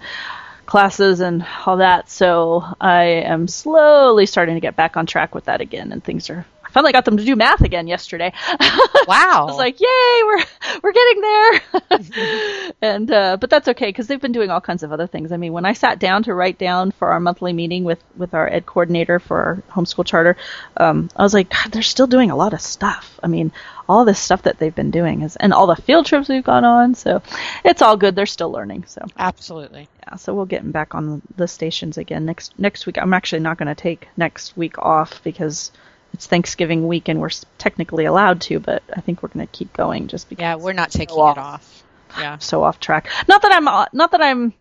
[0.70, 2.10] classes and all that.
[2.10, 6.30] So I am slowly starting to get back on track with that again, and things
[6.30, 6.46] are.
[6.70, 8.32] I finally got them to do math again yesterday.
[9.08, 9.42] Wow.
[9.42, 10.44] I was like, "Yay, we're
[10.84, 14.92] we're getting there!" and uh, but that's okay because they've been doing all kinds of
[14.92, 15.32] other things.
[15.32, 18.36] I mean, when I sat down to write down for our monthly meeting with with
[18.36, 20.38] our ed coordinator for our homeschool charter,
[20.78, 23.20] um, I was like, God, they're still doing a lot of stuff.
[23.24, 23.52] I mean,
[23.88, 26.66] all this stuff that they've been doing is, and all the field trips we've gone
[26.66, 26.94] on.
[26.94, 27.24] So
[27.64, 28.16] it's all good.
[28.16, 28.86] They're still learning.
[28.86, 29.88] So Absolutely.
[30.04, 33.00] yeah, so we'll get them back on the stations again next next week.
[33.00, 35.72] I'm actually not going to take next week off because
[36.14, 39.72] it's Thanksgiving week and we're technically allowed to, but I think we're going to keep
[39.74, 41.38] going just because Yeah, we're not taking off.
[41.38, 41.84] it off.
[42.20, 42.38] Yeah.
[42.40, 43.08] So off track.
[43.28, 44.54] Not that I'm uh, not that I'm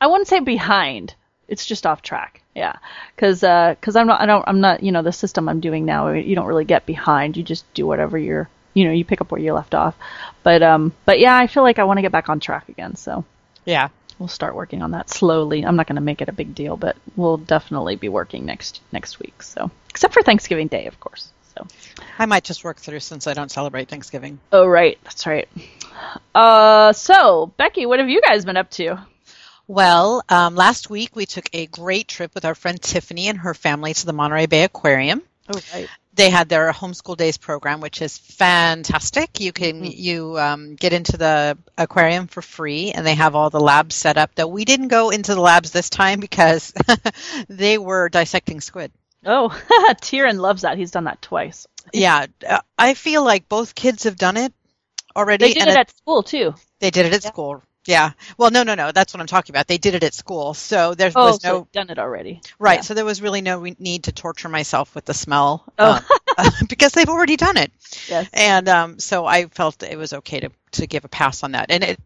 [0.00, 1.14] I wouldn't say behind.
[1.48, 2.42] It's just off track.
[2.54, 2.76] Yeah,
[3.14, 6.10] because because I'm not I don't I'm not you know the system I'm doing now.
[6.10, 7.36] You don't really get behind.
[7.36, 9.94] You just do whatever you're you know you pick up where you left off.
[10.42, 12.96] But um but yeah, I feel like I want to get back on track again.
[12.96, 13.24] So
[13.64, 13.88] Yeah.
[14.20, 15.64] We'll start working on that slowly.
[15.64, 18.80] I'm not going to make it a big deal, but we'll definitely be working next
[18.92, 19.42] next week.
[19.42, 21.32] So except for Thanksgiving Day, of course.
[21.56, 21.66] So
[22.18, 24.38] I might just work through since I don't celebrate Thanksgiving.
[24.52, 25.48] oh right, that's right.
[26.34, 29.04] Uh, so Becky, what have you guys been up to?
[29.66, 33.54] Well, um, last week we took a great trip with our friend Tiffany and her
[33.54, 35.22] family to the Monterey Bay Aquarium.
[35.50, 35.88] Oh right.
[36.12, 39.40] They had their homeschool days program, which is fantastic.
[39.40, 43.60] You can you um, get into the aquarium for free, and they have all the
[43.60, 44.34] labs set up.
[44.34, 46.74] Though we didn't go into the labs this time because
[47.48, 48.92] they were dissecting squid.
[49.24, 49.48] Oh,
[50.00, 50.78] Tyrion loves that.
[50.78, 51.66] He's done that twice.
[51.92, 54.52] Yeah, uh, I feel like both kids have done it
[55.14, 55.46] already.
[55.46, 56.54] They did it at school too.
[56.80, 57.62] They did it at school.
[57.90, 58.12] Yeah.
[58.38, 58.92] Well, no, no, no.
[58.92, 59.66] That's what I'm talking about.
[59.66, 62.40] They did it at school, so there Oh, was no they've done it already.
[62.58, 62.76] right.
[62.78, 62.80] Yeah.
[62.82, 66.00] So there was really no need to torture myself with the smell, Oh.
[66.38, 67.72] um, because they've already done it.
[68.08, 68.28] Yes.
[68.32, 71.70] And um, so I felt it was okay to to give a pass on that.
[71.70, 72.00] And it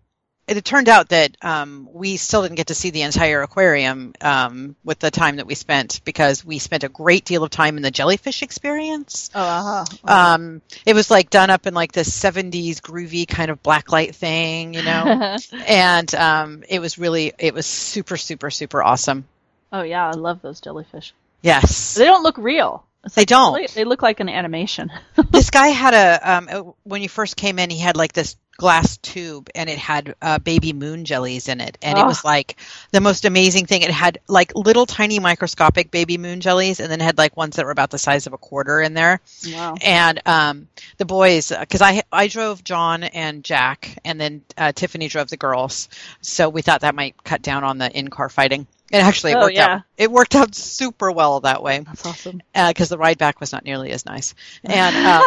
[0.47, 4.77] it turned out that um, we still didn't get to see the entire aquarium um,
[4.85, 7.83] with the time that we spent because we spent a great deal of time in
[7.83, 9.31] the jellyfish experience.
[9.35, 9.85] Oh, uh-huh.
[10.05, 14.75] Um, it was like done up in like this 70s groovy kind of blacklight thing,
[14.75, 19.27] you know, and um, it was really, it was super, super, super awesome.
[19.73, 21.15] oh yeah, I love those jellyfish.
[21.41, 21.95] Yes.
[21.95, 22.85] They don't look real.
[23.15, 23.69] They don't.
[23.75, 24.91] They look like an animation.
[25.31, 28.37] this guy had a um, uh, when you first came in he had like this
[28.57, 32.07] glass tube and it had uh, baby moon jellies in it and it Oh.
[32.07, 32.57] was like
[32.93, 37.01] the most amazing thing it had like little tiny microscopic baby moon jellies and then
[37.01, 39.21] it had like ones that were about the size of a quarter in there
[39.53, 39.75] wow.
[39.83, 45.09] and um, the boys because I I drove John and Jack and then uh, Tiffany
[45.09, 45.89] drove the girls
[46.21, 49.37] so we thought that might cut down on the in car fighting and actually it
[49.37, 49.67] Oh, worked yeah.
[49.77, 52.43] out it worked out super well that way That's awesome.
[52.53, 54.35] because the ride back was not nearly as nice.
[54.65, 55.23] And uh,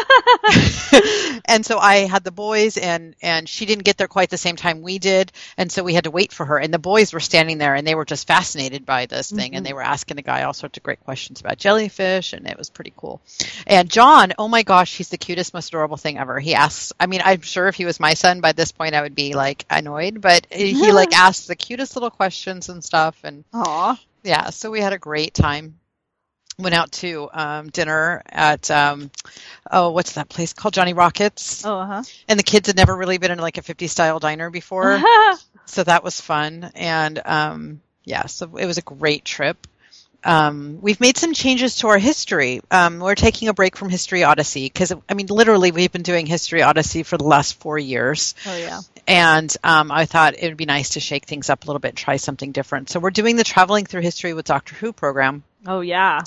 [1.46, 4.56] and so I had the boys, and and she didn't get there quite the same
[4.56, 6.58] time we did, and so we had to wait for her.
[6.58, 9.66] And the boys were standing there, and they were just fascinated by this thing, and
[9.66, 12.70] they were asking the guy all sorts of great questions about jellyfish, and it was
[12.70, 13.22] pretty cool.
[13.66, 16.40] And John, oh my gosh, he's the cutest, most adorable thing ever.
[16.40, 19.02] He asks, I mean, I'm sure if he was my son by this point, I
[19.02, 23.44] would be like annoyed, but he like asks the cutest little questions and stuff, and
[23.66, 24.00] Aw.
[24.24, 25.80] yeah, so we had a great time.
[26.60, 29.12] Went out to um, dinner at um,
[29.70, 30.74] oh, what's that place called?
[30.74, 31.64] Johnny Rockets.
[31.64, 32.04] Oh, uh-huh.
[32.28, 35.00] And the kids had never really been in like a 50 style diner before,
[35.66, 36.72] so that was fun.
[36.74, 39.68] And um, yeah, so it was a great trip.
[40.24, 42.62] Um, we've made some changes to our history.
[42.72, 46.26] Um, we're taking a break from History Odyssey because, I mean, literally, we've been doing
[46.26, 48.80] History Odyssey for the last four years oh, yeah.
[49.08, 51.96] And um, I thought it would be nice to shake things up a little bit,
[51.96, 52.90] try something different.
[52.90, 55.44] So we're doing the Traveling Through History with Doctor Who program.
[55.66, 56.22] Oh, yeah.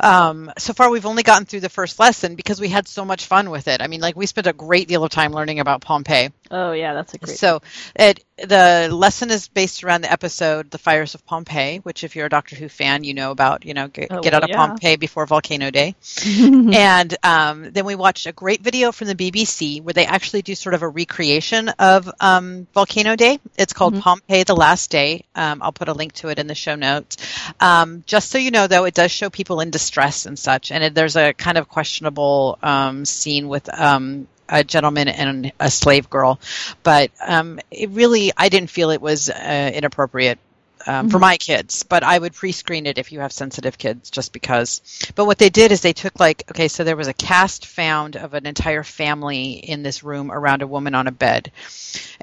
[0.00, 3.26] Um, so far, we've only gotten through the first lesson because we had so much
[3.26, 3.80] fun with it.
[3.82, 6.30] I mean, like we spent a great deal of time learning about Pompeii.
[6.50, 6.94] Oh, yeah.
[6.94, 7.36] That's a great.
[7.38, 7.60] So
[7.94, 12.24] it the lesson is based around the episode "The Fires of Pompeii," which, if you're
[12.26, 13.66] a Doctor Who fan, you know about.
[13.66, 14.56] You know, get, Oh, get well, out of yeah.
[14.56, 15.94] Pompeii before Volcano Day.
[16.38, 20.54] and um, then we watched a great video from the BBC where they actually do
[20.54, 23.38] sort of a recreation of um, Volcano Day.
[23.58, 24.00] It's called Mm-hmm.
[24.02, 25.24] Pompeii: The Last Day.
[25.34, 27.16] Um, I'll put a link to it in the show notes.
[27.60, 29.89] Um, just so you know, though, it does show people in distress
[30.26, 33.68] and such, and it, there's a kind of questionable um, scene with.
[33.72, 36.40] Um, a gentleman and a slave girl,
[36.82, 40.40] but um, it really, I didn't feel it was uh, inappropriate
[40.86, 44.32] um, for my kids, but I would pre-screen it if you have sensitive kids, just
[44.32, 44.80] because.
[45.14, 48.16] But what they did is they took like, okay, so there was a cast found
[48.16, 51.52] of an entire family in this room around a woman on a bed,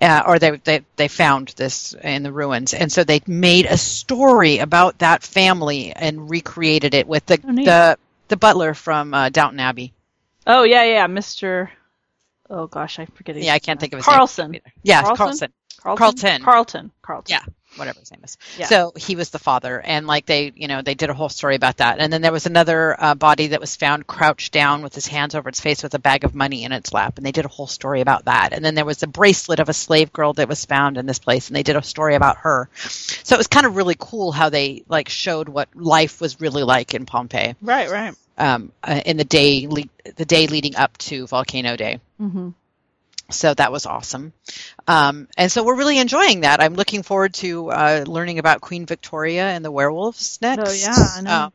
[0.01, 3.77] uh, or they, they they found this in the ruins, and so they made a
[3.77, 7.65] story about that family and recreated it with the Oh, neat.
[7.65, 7.97] the
[8.29, 9.93] the butler from uh, Downton Abbey.
[10.45, 11.07] Oh, yeah, yeah.
[11.07, 11.69] Mr.
[12.49, 12.99] Oh, gosh.
[12.99, 13.35] I forget.
[13.35, 14.51] his Yeah, I can't think of his Carlson.
[14.51, 14.61] name.
[14.83, 15.17] Yeah, Carlson?
[15.17, 15.53] Carlson.
[15.81, 15.97] Carlton.
[15.97, 16.41] Carlton.
[16.43, 16.91] Carlton.
[17.01, 17.31] Carlton.
[17.33, 17.43] Yeah.
[17.77, 18.37] Whatever his name is.
[18.57, 18.65] Yeah.
[18.65, 21.55] So he was the father, and like they, you know, they did a whole story
[21.55, 21.99] about that.
[21.99, 25.35] And then there was another uh, body that was found crouched down with his hands
[25.35, 27.49] over its face with a bag of money in its lap, and they did a
[27.49, 28.53] whole story about that.
[28.53, 31.19] And then there was a bracelet of a slave girl that was found in this
[31.19, 32.69] place, and they did a story about her.
[32.77, 36.63] So it was kind of really cool how they like showed what life was really
[36.63, 38.15] like in Pompeii Right, right.
[38.37, 39.83] um, uh, in the day le-
[40.15, 41.99] the day leading up to Volcano Day.
[42.17, 42.49] hmm
[43.29, 44.33] So that was awesome.
[44.87, 46.61] Um, and so we're really enjoying that.
[46.61, 50.69] I'm looking forward to uh, learning about Queen Victoria and the werewolves next.
[50.69, 51.31] Oh, yeah, I know.
[51.31, 51.49] Uh,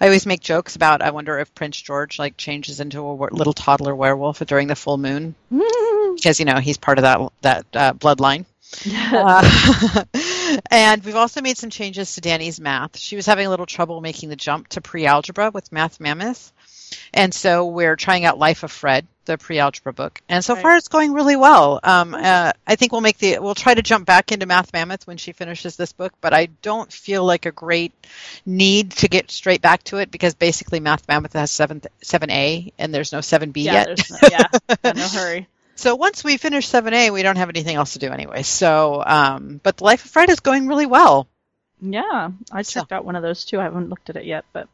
[0.00, 1.00] I always make jokes about.
[1.00, 4.98] I wonder if Prince George like changes into a little toddler werewolf during the full
[4.98, 5.34] moon
[6.14, 8.44] because you know he's part of that that uh, bloodline.
[8.86, 10.04] Uh,
[10.70, 12.96] and we've also made some changes to Danny's math.
[12.98, 16.52] She was having a little trouble making the jump to pre-algebra with Math Mammoth.
[17.14, 20.20] And so we're trying out Life of Fred, the pre-algebra book.
[20.28, 20.62] And so Right.
[20.62, 21.80] far it's going really well.
[21.82, 25.06] Um, uh, I think we'll make the, we'll try to jump back into Math Mammoth
[25.06, 27.92] when she finishes this book, but I don't feel like a great
[28.44, 32.94] need to get straight back to it because basically Math Mammoth has 7, 7A and
[32.94, 34.10] there's no 7B Yeah, yet.
[34.10, 34.48] no, yeah,
[34.92, 35.46] no hurry.
[35.74, 38.42] So once we finish 7A, we don't have anything else to do anyway.
[38.42, 41.28] So, um, but the Life of Fred is going really well.
[41.80, 43.58] Yeah, I So- checked out one of those too.
[43.58, 44.68] I haven't looked at it yet, but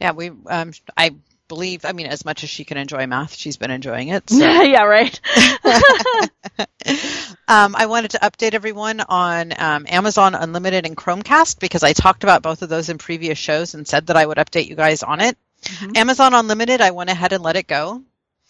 [0.00, 1.14] Yeah, we, um, I
[1.48, 4.28] believe, I mean, as much as she can enjoy math, she's been enjoying it.
[4.30, 4.38] So.
[4.62, 5.18] yeah, right.
[7.48, 12.24] um, I wanted to update everyone on um, Amazon Unlimited and Chromecast because I talked
[12.24, 15.02] about both of those in previous shows and said that I would update you guys
[15.02, 15.36] on it.
[15.94, 18.02] Amazon Unlimited, I went ahead and let it go.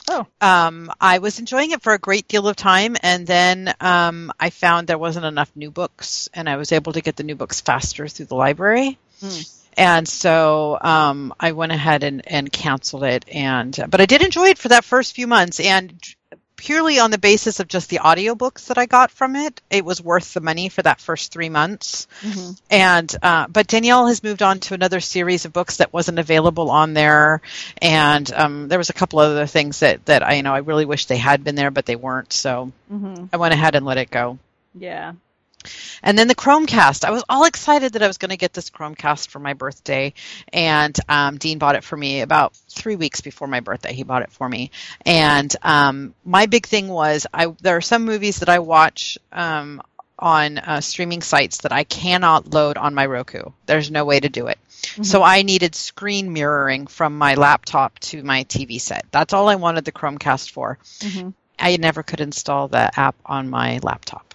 [0.08, 0.26] Oh.
[0.40, 4.50] Um, I was enjoying it for a great deal of time, and then um, I
[4.50, 7.60] found there wasn't enough new books, and I was able to get the new books
[7.60, 8.98] faster through the library.
[9.20, 9.40] Hmm.
[9.78, 14.48] And so um, I went ahead and, and canceled it, and but I did enjoy
[14.48, 16.00] it for that first few months, and
[16.56, 20.02] purely on the basis of just the audiobooks that I got from it, it was
[20.02, 22.06] worth the money for that first three months.
[22.22, 22.52] Mm-hmm.
[22.70, 26.70] And uh, but Danielle has moved on to another series of books that wasn't available
[26.70, 27.40] on there,
[27.80, 30.84] and um, there was a couple other things that that I you know I really
[30.84, 32.32] wish they had been there, but they weren't.
[32.32, 33.26] So Mm-hmm.
[33.32, 34.38] I went ahead and let it go.
[34.74, 35.14] Yeah.
[36.02, 37.05] And then the Chromecast.
[37.05, 40.14] I was all excited that I was going to get this Chromecast for my birthday,
[40.52, 43.92] and um, Dean bought it for me about three weeks before my birthday.
[43.92, 44.70] He bought it for me,
[45.05, 49.83] and um, my big thing was I there are some movies that I watch um,
[50.18, 53.50] on uh, streaming sites that I cannot load on my Roku.
[53.66, 54.59] There's no way to do it.
[55.02, 59.05] So I needed screen mirroring from my laptop to my TV set.
[59.11, 60.79] That's all I wanted the Chromecast for.
[61.00, 61.35] Mhm.
[61.59, 64.35] I never could install the app on my laptop.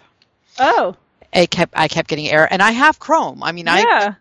[0.59, 0.97] Oh.
[1.33, 3.43] I kept I kept getting error, and I have Chrome.
[3.43, 4.13] I mean, I yeah.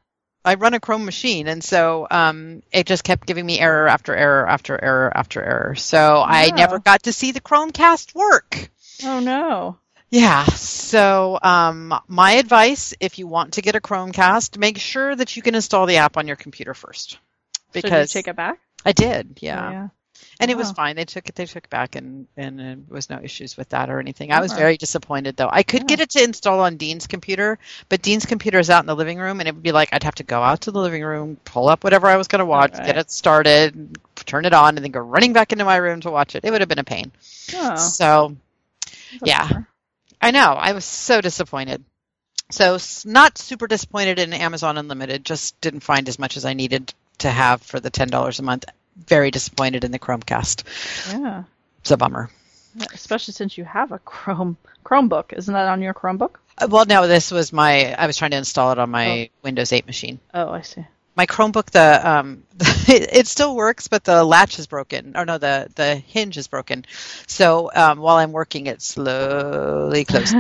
[0.45, 4.15] I run a Chrome machine, and so um, it just kept giving me error after
[4.15, 5.75] error after error after error.
[5.75, 8.71] So I never got to see the Chromecast work.
[9.05, 9.79] Oh no.
[10.11, 10.45] Yeah.
[10.45, 15.43] So um, my advice, if you want to get a Chromecast, make sure that you
[15.43, 17.19] can install the app on your computer first.
[17.73, 18.59] Because you take it back?
[18.85, 19.89] I did, Oh, yeah,
[20.39, 20.97] and it was fine.
[20.97, 21.35] They took it.
[21.35, 24.33] They took it back, and and there was no issues with that or anything.
[24.33, 25.49] I was very disappointed though.
[25.51, 25.87] I could Yeah.
[25.87, 29.19] get it to install on Dean's computer, but Dean's computer is out in the living
[29.19, 31.37] room, and it would be like I'd have to go out to the living room,
[31.45, 32.87] pull up whatever I was going to watch, Alright.
[32.87, 36.11] get it started, turn it on, and then go running back into my room to
[36.11, 36.45] watch it.
[36.45, 37.13] It would have been a pain.
[37.55, 37.77] Oh.
[37.77, 38.37] So
[39.13, 39.49] that's yeah.
[39.49, 39.69] fair.
[40.23, 41.83] I know I was so disappointed.
[42.51, 45.25] So not super disappointed in Amazon Unlimited.
[45.25, 48.43] Just didn't find as much as I needed to have for the ten dollars a
[48.43, 48.65] month.
[48.97, 50.65] Very disappointed in the Chromecast.
[51.13, 51.45] Yeah.
[51.81, 52.31] It's a bummer.
[52.93, 55.33] Especially since you have a Chrome Chromebook.
[55.33, 56.37] Isn't that on your Chromebook?
[56.59, 57.93] Uh, Well, no, this was my.
[57.95, 60.21] I was trying to install it on my Windows 8 machine.
[60.33, 60.85] Oh, I see.
[61.17, 65.17] My Chromebook, the um, it, it still works, but the latch is broken.
[65.17, 66.85] Or no, the the hinge is broken.
[67.27, 70.35] So um, while I'm working, it slowly closes.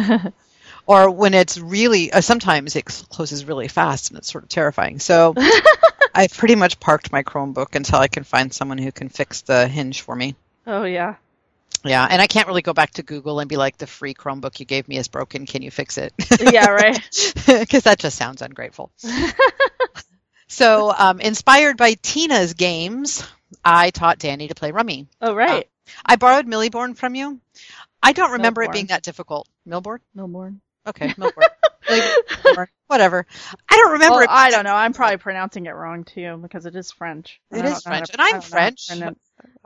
[0.86, 5.00] or when it's really, uh, sometimes it closes really fast, and it's sort of terrifying.
[5.00, 5.34] So
[6.14, 9.68] I pretty much parked my Chromebook until I can find someone who can fix the
[9.68, 10.34] hinge for me.
[10.66, 11.16] Oh yeah.
[11.84, 14.60] Yeah, and I can't really go back to Google and be like, the free Chromebook
[14.60, 15.46] you gave me is broken.
[15.46, 16.12] Can you fix it?
[16.40, 17.00] Yeah, right.
[17.46, 18.90] because that just sounds ungrateful.
[20.48, 23.26] so, um, inspired by Tina's games,
[23.64, 25.06] I taught Danny to play Rummy.
[25.20, 25.68] Oh right.
[26.04, 27.40] I borrowed Millieborn from you.
[28.02, 29.48] I don't remember it being that difficult.
[29.66, 30.00] Millboard?
[30.16, 30.60] Milborn.
[30.86, 31.46] Okay, Millboard.
[31.88, 32.66] Millborn.
[32.90, 33.24] Whatever.
[33.68, 34.26] I don't remember Well.
[34.28, 34.74] I don't know.
[34.74, 37.40] I'm probably pronouncing it wrong too because it is French.
[37.52, 38.90] It is French, to- and I'm I don't know how to French.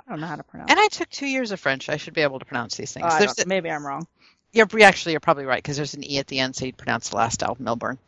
[0.07, 0.71] I don't know how to pronounce.
[0.71, 1.89] And I took two years of French.
[1.89, 3.07] I should be able to pronounce these things.
[3.09, 4.07] Oh, don't- maybe I'm wrong.
[4.55, 7.11] You're actually you're probably right because there's an e at the end, so you'd pronounce
[7.11, 7.99] the last L, Milburn.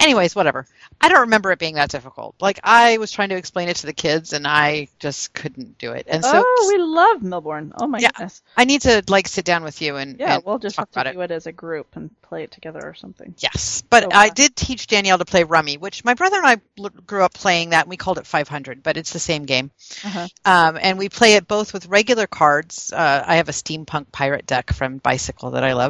[0.00, 0.66] Anyways, whatever.
[1.00, 2.34] I don't remember it being that difficult.
[2.40, 5.92] Like I was trying to explain it to the kids, and I just couldn't do
[5.92, 6.06] it.
[6.08, 7.72] And so oh, we love Milborn.
[7.76, 8.10] Oh my Yeah.
[8.12, 8.42] goodness.
[8.56, 10.92] I need to like sit down with you and Yeah, and we'll just talk have
[10.92, 11.12] to about it.
[11.14, 13.34] do it as a group and play it together or something.
[13.38, 16.56] Yes, but Oh, I did teach Danielle to play Rummy, which my brother and I
[16.78, 17.82] l- grew up playing that.
[17.82, 19.70] and We called it 500, but it's the same game.
[20.04, 20.28] Uh-huh.
[20.44, 22.92] Um, and we play it both with regular cards.
[22.92, 25.89] Uh, I have a steampunk pirate deck from Bicycle that I love,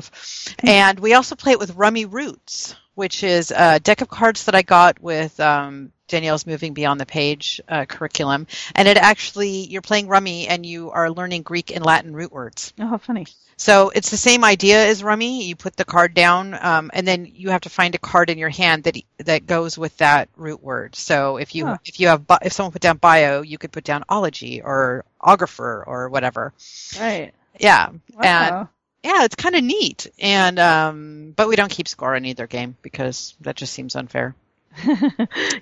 [0.63, 4.55] and we also play it with Rummy Roots, which is a deck of cards that
[4.55, 8.47] I got with um, Danielle's Moving Beyond the Page uh, curriculum.
[8.75, 12.73] And it actually you're playing Rummy and you are learning Greek and Latin root words.
[12.79, 13.27] Oh, how funny.
[13.57, 15.45] So it's the same idea as Rummy.
[15.45, 18.39] You put the card down, um, and then you have to find a card in
[18.39, 20.97] your hand that that goes with that root word.
[20.97, 21.77] So if you Huh.
[21.85, 25.85] if you have if someone put down bio, you could put down ology or ographer
[25.87, 26.55] or whatever.
[26.99, 27.33] Right.
[27.59, 28.69] Yeah, and Wow.
[29.03, 30.07] Yeah, it's kind of neat.
[30.19, 34.35] And um, but we don't keep score on either game because that just seems unfair.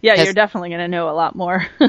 [0.03, 1.67] yeah, you're definitely going to know a lot more.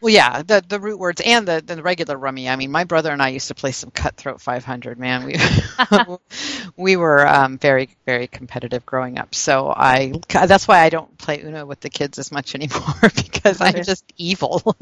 [0.00, 2.48] Well, yeah, the the root words and the the regular rummy.
[2.48, 4.98] I mean, my brother and I used to play some cutthroat 500.
[4.98, 5.36] Man, we
[6.76, 9.34] we were um, very very competitive growing up.
[9.34, 13.60] So I that's why I don't play Uno with the kids as much anymore because
[13.60, 14.74] I'm just evil.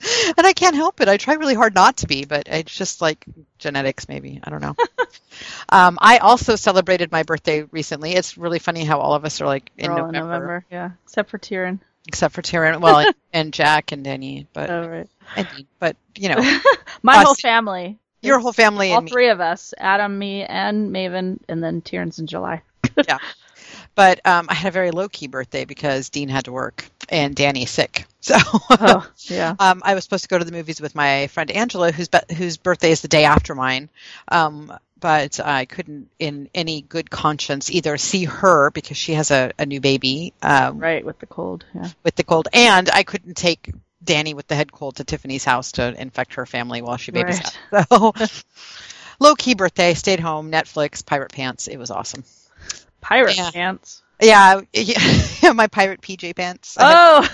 [0.36, 1.08] And I can't help it.
[1.08, 3.24] I try really hard not to be, but it's just like
[3.58, 4.40] genetics, maybe.
[4.42, 4.74] I don't know.
[5.68, 8.12] um, I also celebrated my birthday recently.
[8.12, 11.30] It's really funny how all of us are like in We're all November, Yeah, except
[11.30, 11.80] for Tyrion.
[12.06, 15.08] except for Tyrion, well, and, and Jack and Denny, but Oh, right.
[15.36, 16.40] and but you know,
[17.02, 17.24] My Us.
[17.24, 17.98] whole family.
[18.22, 19.10] your whole family All and me.
[19.10, 19.74] three of us.
[19.78, 22.62] Adam, me, and Maven, and then Tyrion's in July.
[23.94, 27.34] But um, I had a very low key birthday because Dean had to work and
[27.34, 28.06] Danny's sick.
[28.22, 29.54] So Oh, yeah.
[29.58, 32.34] um, I was supposed to go to the movies with my friend Angela, whose be-
[32.36, 33.88] whose birthday is the day after mine.
[34.28, 39.52] Um, but I couldn't, in any good conscience, either see her because she has a,
[39.58, 41.64] a new baby um, Right, with the cold.
[41.74, 41.88] Yeah.
[42.04, 43.72] with the cold, and I couldn't take
[44.04, 47.56] Danny with the head cold to Tiffany's house to infect her family while she babysat.
[47.88, 48.12] So,
[49.18, 49.94] low key birthday.
[49.94, 50.52] Stayed home.
[50.52, 51.04] Netflix.
[51.04, 51.68] Pirate pants.
[51.68, 52.22] It was awesome.
[53.00, 53.50] Pirate Yeah.
[53.50, 54.02] pants.
[54.20, 56.76] Yeah, yeah, my pirate PJ pants.
[56.78, 57.26] Oh,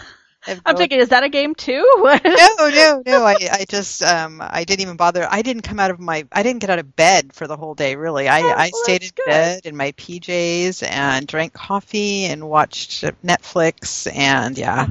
[0.65, 1.85] I'm thinking, is that a game too?
[2.25, 3.25] no, no, no.
[3.25, 5.27] I, I just, um, I didn't even bother.
[5.29, 7.75] I didn't come out of my, I didn't get out of bed for the whole
[7.75, 7.97] day.
[7.97, 9.25] Really, I, Oh, I well, stayed in good.
[9.25, 14.87] bed in my PJs and drank coffee and watched Netflix and yeah,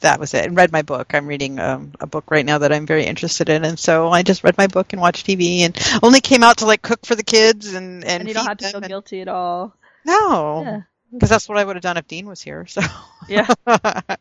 [0.00, 0.44] that was it.
[0.44, 1.14] And read my book.
[1.14, 4.22] I'm reading um, a book right now that I'm very interested in, and so I
[4.22, 7.16] just read my book and watched TV and only came out to like cook for
[7.16, 9.74] the kids and and, and you don't have to feel guilty at all.
[10.04, 10.80] No, Yeah.
[11.12, 12.66] because that's what I would have done if Dean was here.
[12.66, 12.80] So
[13.28, 13.46] Yeah.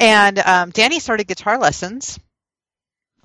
[0.00, 2.18] and um, Danny started guitar lessons.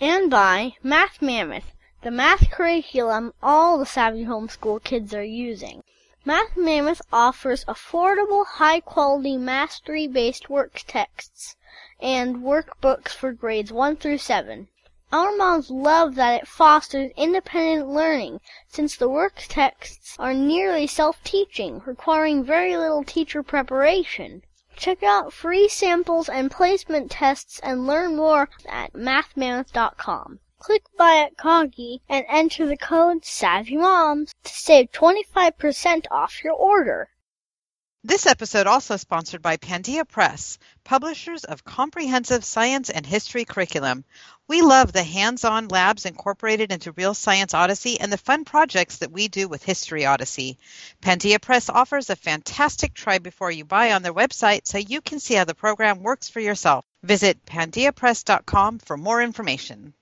[0.00, 1.72] and by Math Mammoth,
[2.02, 5.82] the math curriculum all the Savvy Homeschool kids are using.
[6.24, 11.56] Math Mammoth offers affordable, high-quality mastery-based work texts
[12.00, 14.68] and workbooks for grades 1 through 7.
[15.12, 21.82] Our moms love that it fosters independent learning since the work texts are nearly self-teaching,
[21.86, 24.42] requiring very little teacher preparation.
[24.76, 30.40] Check out free samples and placement tests and learn more at mathmammoth.com.
[30.58, 37.10] Click buy at Coggy and enter the code SavvyMoms to save 25% off your order.
[38.06, 44.04] This episode also sponsored by Pandia Press, publishers of comprehensive science and history curriculum.
[44.46, 49.10] We love the hands-on labs incorporated into Real Science Odyssey and the fun projects that
[49.10, 50.58] we do with History Odyssey.
[51.00, 55.18] Pandia Press offers a fantastic try before you buy on their website so you can
[55.18, 56.84] see how the program works for yourself.
[57.02, 59.94] Visit pandiapress.com for more information.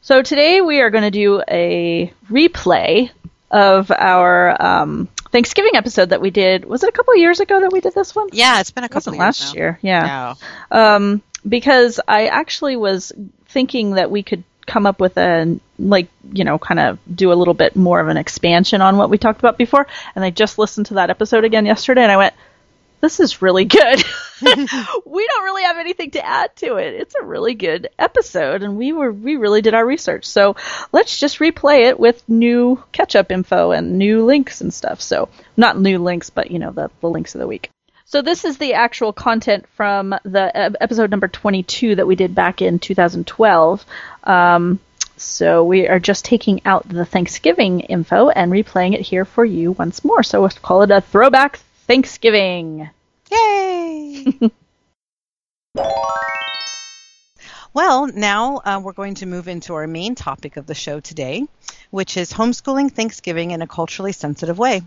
[0.00, 3.10] So today we are going to do a replay
[3.50, 6.64] of our um, Thanksgiving episode that we did.
[6.64, 8.28] Was it a couple of years ago that we did this one?
[8.32, 9.58] Yeah, it's been a It couple years last now.
[9.60, 9.78] year.
[9.82, 10.34] Yeah.
[10.70, 10.78] No.
[10.78, 13.12] um, because I actually was
[13.48, 17.34] thinking that we could come up with a like you know kind of do a
[17.34, 20.58] little bit more of an expansion on what we talked about before and I just
[20.58, 22.34] listened to that episode again yesterday and I went
[23.06, 24.04] this is really good
[24.42, 28.76] we don't really have anything to add to it it's a really good episode and
[28.76, 30.56] we were we really did our research so
[30.90, 35.28] let's just replay it with new catch up info and new links and stuff so
[35.56, 37.70] not new links but you know the, the links of the week
[38.06, 40.50] so this is the actual content from the
[40.80, 43.84] episode number 22 that we did back in 2012.
[44.22, 44.78] Um,
[45.16, 49.72] so we are just taking out the Thanksgiving info and replaying it here for you
[49.72, 50.22] once more.
[50.22, 52.90] So let's call it a throwback Thanksgiving.
[53.30, 54.38] Yay!
[57.74, 61.44] well, now uh, we're going to move into our main topic of the show today,
[61.90, 64.82] which is homeschooling Thanksgiving in a culturally sensitive way.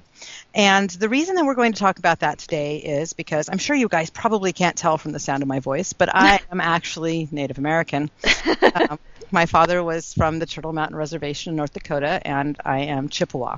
[0.53, 3.75] And the reason that we're going to talk about that today is because I'm sure
[3.75, 7.27] you guys probably can't tell from the sound of my voice, but I am actually
[7.31, 8.09] Native American.
[8.75, 8.99] um,
[9.31, 13.57] my father was from the Turtle Mountain Reservation in North Dakota, and I am Chippewa.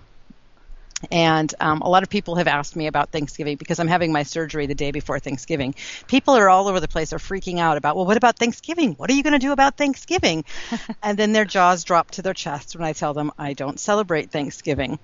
[1.12, 4.24] And um, a lot of people have asked me about Thanksgiving because I'm having my
[4.24, 5.76] surgery the day before Thanksgiving.
[6.08, 8.94] People are all over the place are freaking out about, well, what about Thanksgiving?
[8.94, 10.46] What are you going to do about Thanksgiving?
[11.04, 14.32] and then their jaws drop to their chests when I tell them I don't celebrate
[14.32, 15.00] Thanksgiving.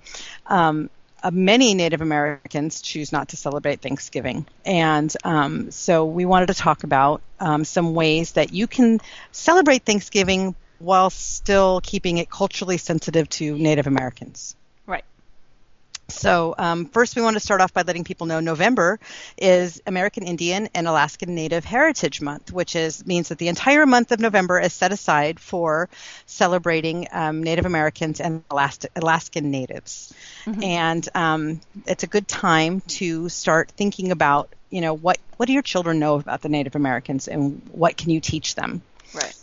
[0.46, 0.90] Um,
[1.22, 4.46] uh, many Native Americans choose not to celebrate Thanksgiving.
[4.64, 9.00] And um, so we wanted to talk about um, some ways that you can
[9.32, 14.54] celebrate Thanksgiving while still keeping it culturally sensitive to Native Americans.
[16.10, 18.98] So, um, first, we want to start off by letting people know November
[19.36, 24.10] is American Indian and Alaskan Native Heritage Month, which is means that the entire month
[24.10, 25.88] of November is set aside for
[26.24, 30.14] celebrating um, Native Americans and Alas- Alaskan Natives.
[30.62, 35.52] And um, it's a good time to start thinking about, you know, what what do
[35.52, 38.82] your children know about the Native Americans and what can you teach them?
[39.14, 39.37] Right.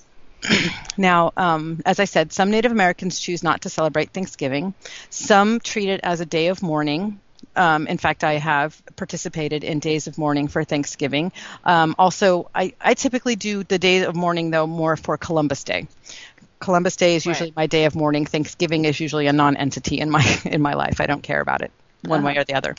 [0.97, 4.73] Now, um, as I said, some Native Americans choose not to celebrate Thanksgiving.
[5.09, 7.19] Some treat it as a day of mourning.
[7.55, 11.31] Um, in fact, I have participated in days of mourning for Thanksgiving.
[11.63, 15.87] Um, also, I, I typically do the days of mourning, though, more for Columbus Day.
[16.59, 18.25] Columbus Day is usually my day of mourning.
[18.25, 21.01] Thanksgiving is usually a non-entity in my in my life.
[21.01, 21.71] I don't care about it
[22.03, 22.75] one way or the other.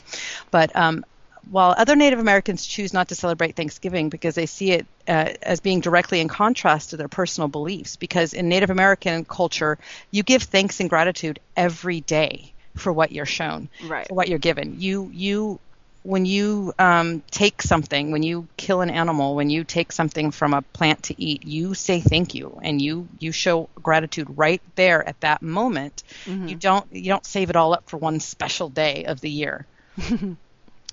[0.51, 1.05] But um,
[1.49, 5.59] while other Native Americans choose not to celebrate Thanksgiving because they see it uh, as
[5.59, 9.77] being directly in contrast to their personal beliefs, because in Native American culture,
[10.11, 14.07] you give thanks and gratitude every day for what you're shown, Right.
[14.07, 14.79] for what you're given.
[14.79, 15.59] You you
[16.03, 20.53] when you um, take something, when you kill an animal, when you take something from
[20.53, 25.05] a plant to eat, you say thank you and you you show gratitude right there
[25.05, 26.03] at that moment.
[26.25, 29.65] You don't you don't save it all up for one special day of the year.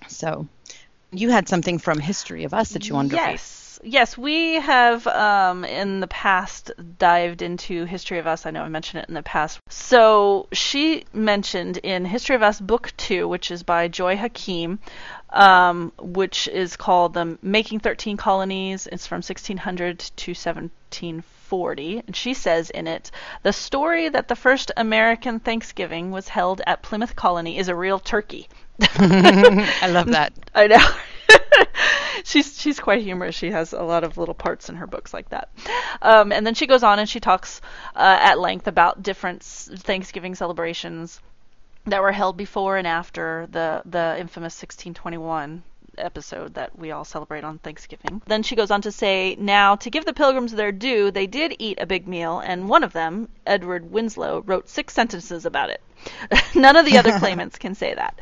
[0.09, 0.46] so,
[1.12, 3.30] you had something from History of Us that you wanted to read.
[3.32, 3.61] Yes.
[3.86, 8.46] Yes, we have um, in the past dived into History of Us.
[8.46, 9.61] I know I mentioned it in the past.
[9.68, 14.78] So she mentioned in History of Us Book 2, which is by Joy Hakim,
[15.28, 18.86] um, which is called the Making 13 Colonies.
[18.90, 22.02] It's from 1600 to 1740.
[22.07, 23.11] And she says in it,
[23.42, 27.98] the story that the first American Thanksgiving was held at Plymouth Colony is a real
[27.98, 28.48] turkey.
[28.98, 30.32] I love that.
[30.54, 30.86] I know.
[32.24, 33.34] she's she's quite humorous.
[33.34, 35.48] She has a lot of little parts in her books like that.
[36.02, 37.60] Um, and then she goes on and she talks
[37.94, 41.20] uh, at length about different Thanksgiving celebrations
[41.86, 45.62] that were held before and after the the infamous 1621
[45.99, 48.22] episode that we all celebrate on Thanksgiving.
[48.26, 51.57] Then she goes on to say, now to give the pilgrims their due, they did
[51.59, 55.82] eat a big meal, and one of them, Edward Winslow, wrote six sentences about it.
[56.55, 58.18] None of the other claimants can say that.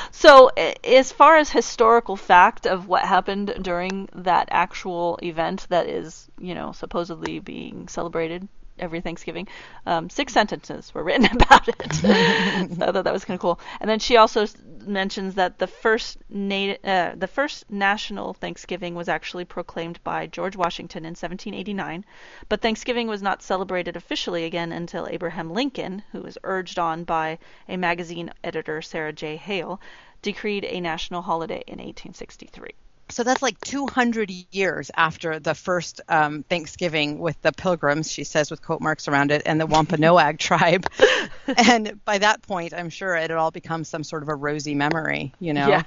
[0.10, 0.50] so,
[0.84, 6.54] as far as historical fact of what happened during that actual event that is, you
[6.54, 8.48] know, supposedly being celebrated
[8.78, 9.48] every Thanksgiving,
[9.86, 11.92] um, six sentences were written about it.
[11.94, 13.60] so I thought that was kind of cool.
[13.80, 14.46] And then she also
[14.86, 20.56] mentions that the first nat- uh, the first national Thanksgiving was actually proclaimed by George
[20.56, 22.04] Washington in 1789,
[22.48, 27.38] but Thanksgiving was not celebrated officially again until Abraham Lincoln, who was urged on by
[27.68, 29.36] a magazine editor Sarah J.
[29.36, 29.80] Hale,
[30.22, 32.70] decreed a national holiday in 1863.
[33.12, 38.50] So that's like 200 years after the first um, Thanksgiving with the Pilgrims, she says
[38.50, 40.86] with quote marks around it, and the Wampanoag tribe.
[41.46, 44.74] and by that point, I'm sure it had all become some sort of a rosy
[44.74, 45.68] memory, you know?
[45.68, 45.82] Yeah.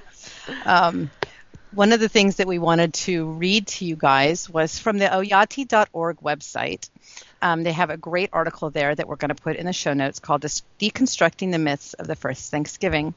[0.64, 1.10] Um,
[1.72, 5.06] one of the things that we wanted to read to you guys was from the
[5.06, 6.88] oyate.org website.
[7.42, 9.92] Um, they have a great article there that we're going to put in the show
[9.92, 13.14] notes called Deconstructing the Myths of the First Thanksgiving.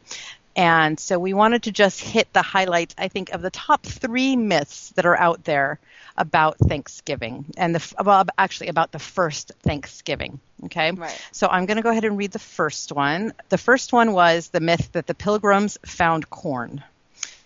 [0.60, 4.36] And so we wanted to just hit the highlights, I think, of the top three
[4.36, 5.80] myths that are out there
[6.18, 10.42] about Thanksgiving and the well, actually about the first Thanksgiving.
[10.66, 10.92] Okay.
[10.92, 11.22] Right.
[11.32, 13.34] So I'm going to go ahead and read the first one.
[13.48, 16.84] The first one was the myth that the pilgrims found corn.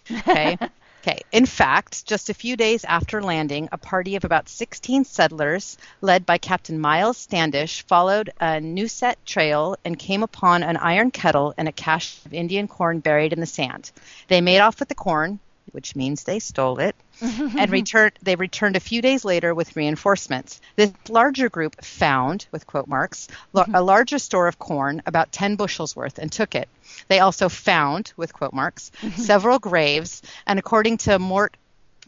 [0.10, 0.58] Okay.
[1.06, 1.20] Okay.
[1.34, 6.26] In fact, just a few days after landing, a party of about 16 settlers, led
[6.26, 11.68] by Captain Miles Standish, followed a Nauset trail and came upon an iron kettle and
[11.68, 13.92] a cache of Indian corn buried in the sand.
[14.30, 15.40] They made off with the corn,
[15.72, 18.14] which means they stole it, and returned.
[18.22, 20.62] They returned a few days later with reinforcements.
[20.76, 23.76] This larger group found, with quote marks, la- mm-hmm.
[23.76, 26.70] a larger store of corn, about 10 bushels worth, and took it.
[27.08, 29.22] They also found, with quote marks, mm-hmm.
[29.22, 31.56] several graves, and according to Mourt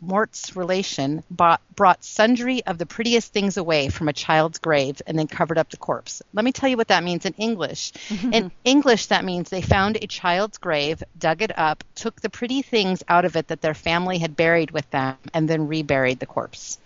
[0.01, 5.17] Mourt's relation bought, brought sundry of the prettiest things away from a child's grave and
[5.17, 6.21] then covered up the corpse.
[6.33, 7.93] Let me tell you what that means in English.
[8.31, 12.61] in English, that means they found a child's grave, dug it up, took the pretty
[12.61, 16.25] things out of it that their family had buried with them, and then reburied the
[16.25, 16.79] corpse.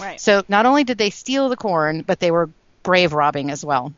[0.00, 0.20] Right.
[0.20, 2.50] So not only did they steal the corn, but they were
[2.82, 3.92] grave robbing as well.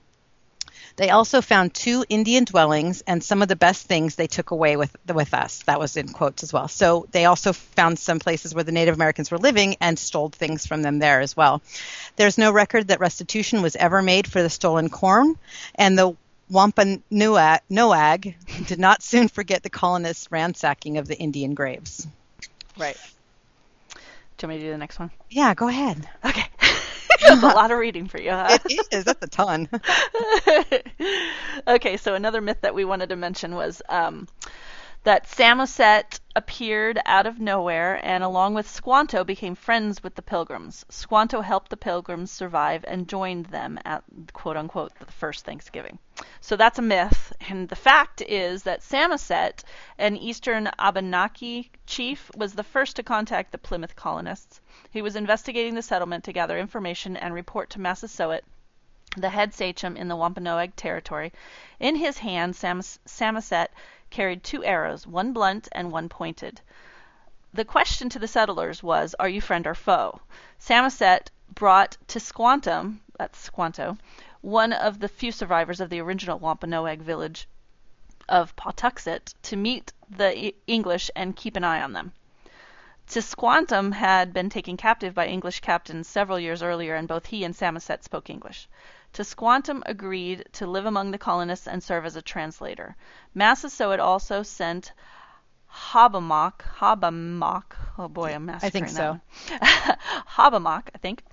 [0.98, 4.76] They also found two Indian dwellings and some of the best things they took away
[4.76, 5.62] with with us.
[5.62, 6.66] That was in quotes as well.
[6.66, 10.66] So they also found some places where the Native Americans were living and stole things
[10.66, 11.62] from them there as well.
[12.16, 15.36] There's no record that restitution was ever made for the stolen corn,
[15.76, 16.16] and the
[16.50, 22.08] Wampanoag Noag did not soon forget the colonists' ransacking of the Indian graves.
[22.76, 22.96] Right.
[23.94, 25.12] Do you want me to do the next one?
[25.30, 26.08] Yeah, go ahead.
[26.24, 26.48] Okay.
[27.28, 28.58] That's a lot of reading for you, huh?
[28.64, 29.04] It is.
[29.04, 29.68] That's a ton.
[31.68, 34.26] okay, so another myth that we wanted to mention was um,
[35.04, 40.84] that Samoset appeared out of nowhere and, along with Squanto, became friends with the Pilgrims.
[40.88, 45.98] Squanto helped the Pilgrims survive and joined them at quote unquote the first Thanksgiving.
[46.40, 49.64] So that's a myth, and the fact is that Samoset,
[49.98, 54.60] an eastern Abenaki chief, was the first to contact the Plymouth colonists.
[54.90, 58.42] He was investigating the settlement to gather information and report to Massasoit
[59.16, 61.32] the head sachem in the Wampanoag territory.
[61.80, 63.70] In his hand, Sam- Samoset
[64.10, 66.60] carried two arrows, one blunt and one pointed.
[67.52, 70.20] The question to the settlers was, Are you friend or foe?
[70.58, 73.96] Samoset brought Tisquantum, that's Squanto,
[74.42, 77.48] one of the few survivors of the original Wampanoag village
[78.28, 82.12] of Pawtuxet, to meet the English and keep an eye on them.
[83.08, 87.56] Tisquantum had been taken captive by English captains several years earlier, and both he and
[87.56, 88.68] Samoset spoke English.
[89.18, 92.94] Tisquantum agreed to live among the colonists and serve as a translator.
[93.34, 94.92] Massasoit also sent
[95.68, 99.18] Hobbamock, Hobbamock, oh boy, I'm I think so.
[99.50, 101.24] Hobbamock, I think,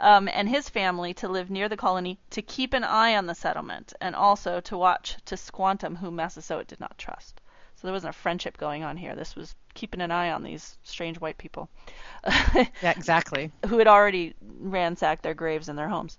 [0.00, 3.36] um, and his family to live near the colony to keep an eye on the
[3.36, 7.40] settlement and also to watch Tisquantum, whom Massasoit did not trust.
[7.76, 9.14] So there wasn't a friendship going on here.
[9.14, 11.68] This was keeping an eye on these strange white people.
[12.26, 13.52] yeah, exactly.
[13.68, 16.18] Who had already ransacked their graves and their homes.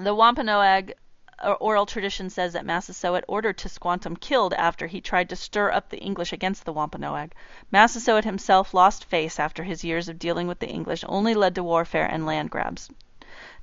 [0.00, 0.92] The Wampanoag
[1.58, 5.98] oral tradition says that Massasoit ordered Tisquantum killed after he tried to stir up the
[5.98, 7.32] English against the Wampanoag.
[7.72, 11.64] Massasoit himself lost face after his years of dealing with the English only led to
[11.64, 12.88] warfare and land grabs.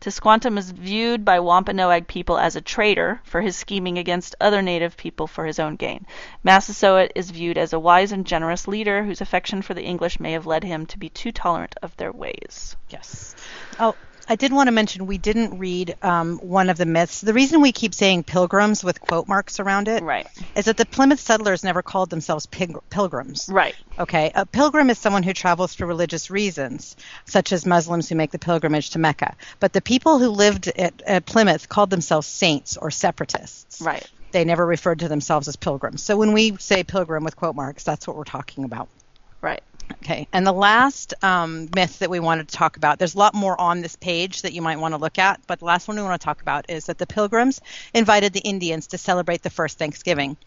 [0.01, 4.97] Tisquantum is viewed by Wampanoag people as a traitor for his scheming against other native
[4.97, 6.05] people for his own gain.
[6.43, 10.33] Massasoit is viewed as a wise and generous leader whose affection for the English may
[10.33, 12.75] have led him to be too tolerant of their ways.
[12.89, 13.35] Yes.
[13.79, 13.95] Oh,
[14.27, 17.21] I did want to mention we didn't read um, one of the myths.
[17.21, 20.27] The reason we keep saying pilgrims with quote marks around it right.
[20.55, 23.47] is that the Plymouth settlers never called themselves pig- pilgrims.
[23.51, 23.75] Right.
[23.99, 24.31] Okay.
[24.33, 26.95] A pilgrim is someone who travels for religious reasons,
[27.25, 29.35] such as Muslims who make the pilgrimage to Mecca.
[29.59, 33.81] But the people who lived at, at Plymouth called themselves saints or separatists.
[33.81, 34.09] Right.
[34.31, 36.03] They never referred to themselves as pilgrims.
[36.03, 38.89] So when we say pilgrim with quote marks, that's what we're talking about.
[39.41, 39.61] Right.
[39.93, 43.33] Okay, and the last um, myth that we wanted to talk about, there's a lot
[43.33, 45.97] more on this page that you might want to look at, but the last one
[45.97, 47.61] we want to talk about is that the Pilgrims
[47.93, 50.37] invited the Indians to celebrate the first Thanksgiving.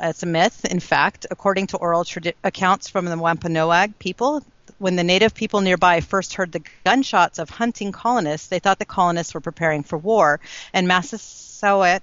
[0.00, 0.64] It's a myth.
[0.64, 4.42] In fact, according to oral tradi- accounts from the Wampanoag people,
[4.78, 8.84] when the native people nearby first heard the gunshots of hunting colonists, they thought the
[8.84, 10.40] colonists were preparing for war,
[10.72, 12.02] and Massasoit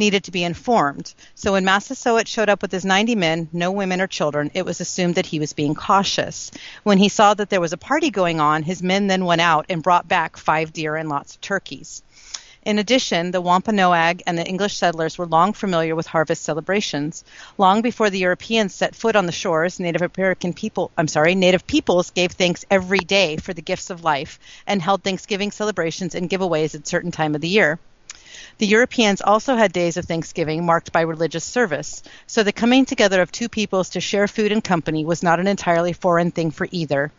[0.00, 1.14] needed to be informed.
[1.36, 4.80] So when Massasoit showed up with his 90 men, no women or children, it was
[4.80, 6.50] assumed that he was being cautious.
[6.82, 9.66] When he saw that there was a party going on, his men then went out
[9.68, 12.02] and brought back five deer and lots of turkeys.
[12.62, 17.24] In addition, the Wampanoag and the English settlers were long familiar with harvest celebrations.
[17.56, 21.66] Long before the Europeans set foot on the shores, Native American people, I'm sorry, Native
[21.66, 26.28] peoples gave thanks every day for the gifts of life and held Thanksgiving celebrations and
[26.28, 27.78] giveaways at certain time of the year.
[28.58, 33.20] The Europeans also had days of Thanksgiving marked by religious service, so the coming together
[33.22, 36.68] of two peoples to share food and company was not an entirely foreign thing for
[36.70, 37.12] either.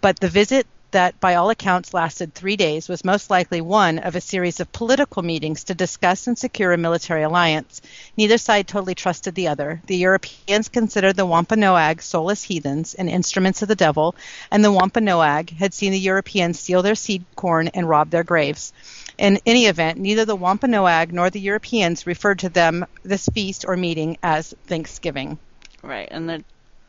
[0.00, 4.16] But the visit that by all accounts lasted three days was most likely one of
[4.16, 7.80] a series of political meetings to discuss and secure a military alliance.
[8.16, 9.80] Neither side totally trusted the other.
[9.86, 14.14] The Europeans considered the Wampanoag soulless heathens and instruments of the devil,
[14.50, 18.72] and the Wampanoag had seen the Europeans steal their seed corn and rob their graves.
[19.20, 23.76] In any event, neither the Wampanoag nor the Europeans referred to them this feast or
[23.76, 25.38] meeting as Thanksgiving.
[25.82, 26.44] Right, and the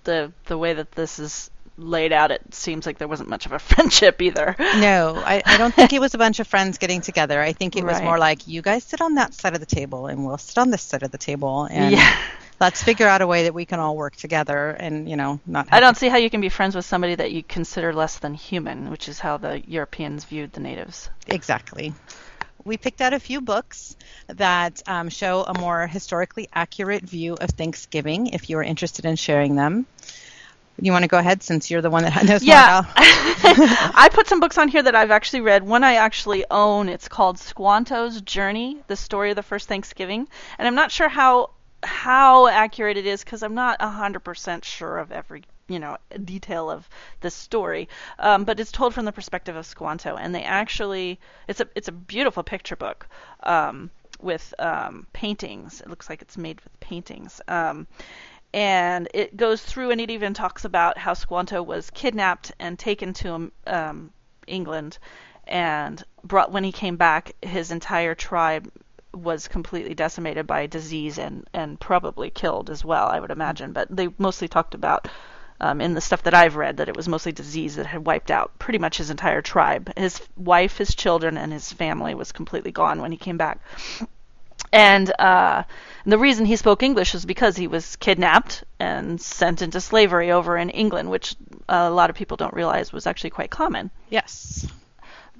[0.05, 3.51] the the way that this is laid out, it seems like there wasn't much of
[3.51, 4.55] a friendship either.
[4.59, 7.41] No, I, I don't think it was a bunch of friends getting together.
[7.41, 8.03] I think it was Right.
[8.05, 10.69] more like you guys sit on that side of the table and we'll sit on
[10.69, 12.17] this side of the table and Yeah.
[12.61, 15.67] Let's figure out a way that we can all work together and you know not.
[15.71, 18.33] I don't see how you can be friends with somebody that you consider less than
[18.33, 21.09] human, which is how the Europeans viewed the natives.
[21.27, 21.93] exactly.
[22.63, 23.95] We picked out a few books
[24.27, 28.27] that um, show a more historically accurate view of Thanksgiving.
[28.27, 29.87] If you are interested in sharing them,
[30.79, 32.83] you want to go ahead since you're the one that knows Yeah.
[32.95, 35.63] I put some books on here that I've actually read.
[35.63, 36.87] One I actually own.
[36.87, 40.27] It's called Squanto's Journey: The Story of the First Thanksgiving,
[40.59, 41.49] and I'm not sure how
[41.83, 46.87] how accurate it is because I'm not 100% sure of every you know detail of
[47.21, 47.87] this story.
[48.19, 51.87] Um, but it's told from the perspective of Squanto, and they actually it's a it's
[51.87, 53.07] a beautiful picture book.
[53.43, 57.41] Um, with um, paintings, it looks like it's made with paintings.
[57.47, 57.87] Um,
[58.53, 63.13] and it goes through and it even talks about how Squanto was kidnapped and taken
[63.13, 64.11] to um,
[64.45, 64.99] England
[65.47, 68.71] and brought when he came back, his entire tribe
[69.13, 73.73] was completely decimated by disease and and probably killed as well, I would imagine.
[73.73, 75.07] But they mostly talked about
[75.59, 78.31] um, in the stuff that I've read that it was mostly disease that had wiped
[78.31, 79.91] out pretty much his entire tribe.
[79.95, 83.59] His wife, his children, and his family was completely gone when he came back.
[84.73, 85.63] And uh,
[86.05, 90.57] the reason he spoke English was because he was kidnapped and sent into slavery over
[90.57, 91.35] in England, which
[91.67, 94.67] a lot of people don't realize was actually quite common Yes.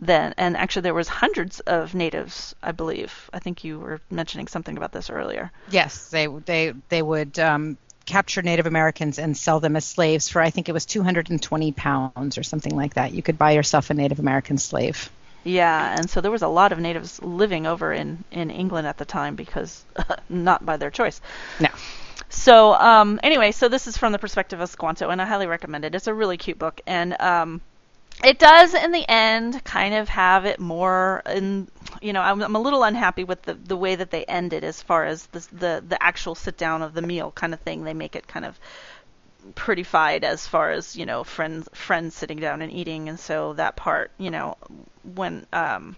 [0.01, 0.33] Then.
[0.37, 3.29] And actually, there was hundreds of natives, I believe.
[3.31, 5.51] I think you were mentioning something about this earlier.
[5.69, 10.41] Yes, they they they would um, capture Native Americans and sell them as slaves for
[10.41, 13.13] I think it was 220 pounds or something like that.
[13.13, 15.09] You could buy yourself a Native American slave.
[15.43, 18.97] Yeah, and so there was a lot of natives living over in, in England at
[18.97, 19.83] the time because
[20.29, 21.19] not by their choice.
[21.59, 21.69] No.
[22.29, 25.83] So um, anyway, so this is from the perspective of Squanto, and I highly recommend
[25.83, 25.95] it.
[25.95, 27.61] It's a really cute book, and um,
[28.24, 31.67] it does in the end kind of have it more in.
[32.01, 34.63] You know, I'm, I'm a little unhappy with the the way that they end it
[34.63, 37.84] as far as the the the actual sit down of the meal kind of thing.
[37.84, 38.59] They make it kind of
[39.55, 43.76] prettified as far as you know friends friends sitting down and eating and so that
[43.76, 44.55] part you know
[45.15, 45.95] when um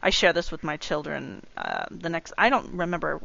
[0.00, 3.20] I share this with my children uh, the next I don't remember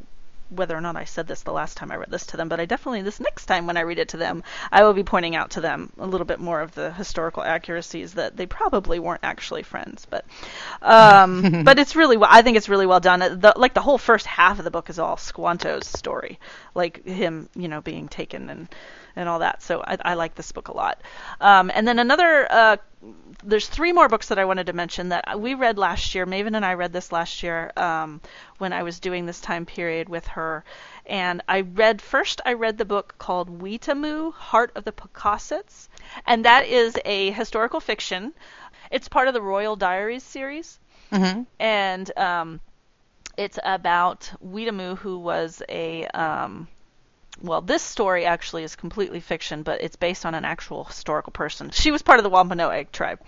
[0.49, 2.59] whether or not I said this the last time I read this to them, but
[2.59, 5.35] I definitely this next time when I read it to them, I will be pointing
[5.35, 9.23] out to them a little bit more of the historical accuracies that they probably weren't
[9.23, 10.25] actually friends, but
[10.81, 13.19] um, but it's really well, I think it's really well done.
[13.19, 16.39] The, like the whole first half of the book is all Squanto's story,
[16.75, 18.67] like him, you know, being taken and
[19.19, 19.61] and all that.
[19.61, 21.01] So I, I like this book a lot.
[21.41, 22.77] Um, and then another, uh,
[23.43, 26.25] there's three more books that I wanted to mention that we read last year.
[26.25, 28.21] Maven and I read this last year um,
[28.57, 30.63] when I was doing this time period with her.
[31.05, 32.41] And I read first.
[32.45, 35.87] I read the book called Weetamoo, Heart of the Pocassets,
[36.25, 38.33] and that is a historical fiction.
[38.91, 40.79] It's part of the Royal Diaries series,
[41.11, 41.43] Mm-hmm.
[41.59, 42.59] and um,
[43.37, 46.67] it's about Weetamoo, who was a um,
[47.41, 51.69] well, this story actually is completely fiction, but it's based on an actual historical person.
[51.71, 53.19] She was part of the Wampanoag tribe.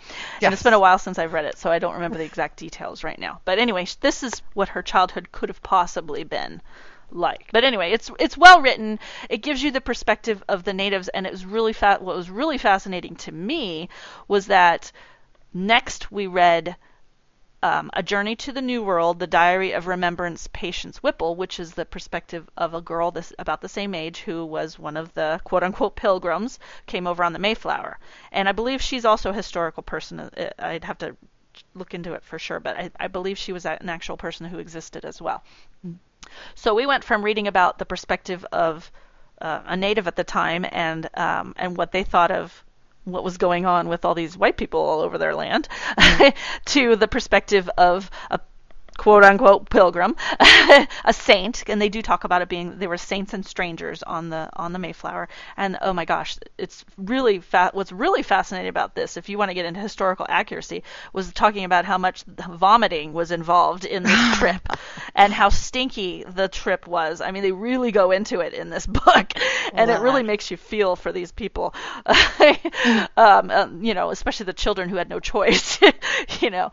[0.41, 2.57] And it's been a while since I've read it, so I don't remember the exact
[2.57, 3.41] details right now.
[3.45, 6.62] But anyway, this is what her childhood could have possibly been
[7.12, 7.49] like.
[7.51, 8.99] But anyway, it's it's well written.
[9.30, 12.30] It gives you the perspective of the natives and it was really fa- what was
[12.30, 13.89] really fascinating to me
[14.28, 14.91] was that
[15.53, 16.76] next we read
[17.64, 21.74] um, A Journey to the New World, The Diary of Remembrance, Patience Whipple, which is
[21.74, 25.39] the perspective of a girl this, about the same age who was one of the
[25.43, 27.99] quote unquote pilgrims, came over on the Mayflower.
[28.32, 30.20] And I believe she's also a historical person.
[30.20, 31.16] Uh, I'd have to
[31.76, 34.59] look into it for sure, but I, I believe she was an actual person who
[34.59, 35.43] existed as well.
[36.55, 38.91] So we went from reading about the perspective of
[39.41, 42.64] uh, a native at the time and um, and what they thought of
[43.03, 46.33] what was going on with all these white people all over their land mm.
[46.65, 48.39] to the perspective of a
[48.97, 50.15] quote unquote pilgrim,
[51.05, 54.29] a saint, and they do talk about it being they were saints and strangers on
[54.29, 55.27] the on the Mayflower.
[55.57, 59.49] And oh my gosh, it's really fa- what's really fascinating about this, if you want
[59.49, 60.83] to get into historical accuracy,
[61.13, 64.61] was talking about how much vomiting was involved in this trip
[65.15, 67.21] and how stinky the trip was.
[67.21, 69.33] I mean, they really go into it in this book,
[69.73, 71.73] and it really makes you feel for these people.
[73.17, 75.79] um, uh, you know, especially the children who had no choice.
[76.39, 76.71] you know.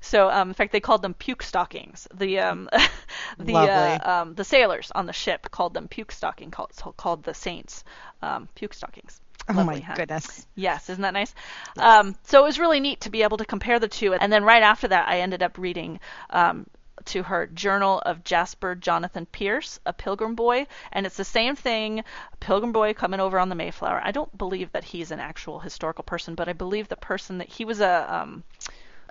[0.00, 2.06] So, um, in fact, they called them puke stockings.
[2.12, 2.68] The um,
[3.38, 7.32] the uh, um, the sailors on the ship called them puke stocking, called called the
[7.32, 7.82] saints
[8.20, 9.20] um, puke stockings.
[9.48, 9.94] Oh my huh?
[9.94, 10.46] goodness.
[10.54, 11.34] Yes, isn't that nice?
[11.78, 14.12] Um, so it was really neat to be able to compare the two.
[14.12, 16.66] And then right after that, I ended up reading um,
[17.06, 22.00] to her Journal of Jasper Jonathan Pierce, a Pilgrim Boy, and it's the same thing.
[22.00, 24.00] A Pilgrim Boy coming over on the Mayflower.
[24.04, 27.48] I don't believe that he's an actual historical person, but I believe the person that
[27.48, 28.42] he was a um,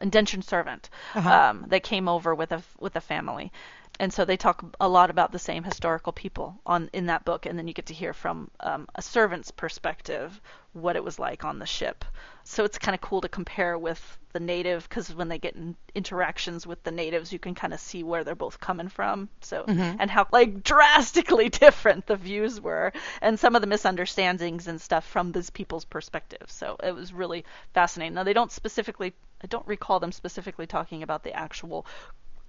[0.01, 3.51] indentured servant um, that came over with a with a family.
[3.99, 7.45] And so they talk a lot about the same historical people on in that book,
[7.45, 10.41] and then you get to hear from um, a servant's perspective
[10.73, 12.03] what it was like on the ship.
[12.43, 15.75] So it's kind of cool to compare with the native because when they get in
[15.95, 19.29] interactions with the natives, you can kind of see where they're both coming from.
[19.39, 19.63] So
[19.99, 22.91] and how like drastically different the views were,
[23.21, 26.43] and some of the misunderstandings and stuff from these people's perspective.
[26.47, 28.13] So it was really fascinating.
[28.13, 29.13] Now they don't specifically,
[29.43, 31.85] I don't recall them specifically talking about the actual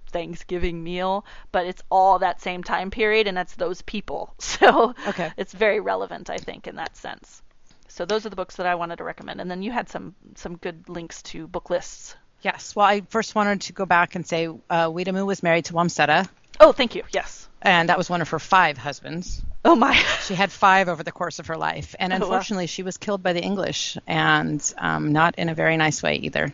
[0.09, 4.33] Thanksgiving meal, but it's all that same time period and that's those people.
[4.39, 5.31] So Okay.
[5.37, 7.41] it's very relevant, I think, in that sense.
[7.89, 9.41] So those are the books that I wanted to recommend.
[9.41, 12.15] And then you had some some good links to book lists.
[12.41, 12.75] Yes.
[12.75, 16.27] Well, I first wanted to go back and say uh, was married to Wamsutta,
[16.59, 17.03] Oh, thank you.
[17.11, 17.47] Yes.
[17.61, 19.41] and that was one of her five husbands.
[19.65, 19.93] Oh my.
[20.27, 22.23] She had five over the course of her life, and Oh, wow.
[22.23, 26.15] unfortunately, she was killed by the English, and um, not in a very nice way
[26.15, 26.53] either.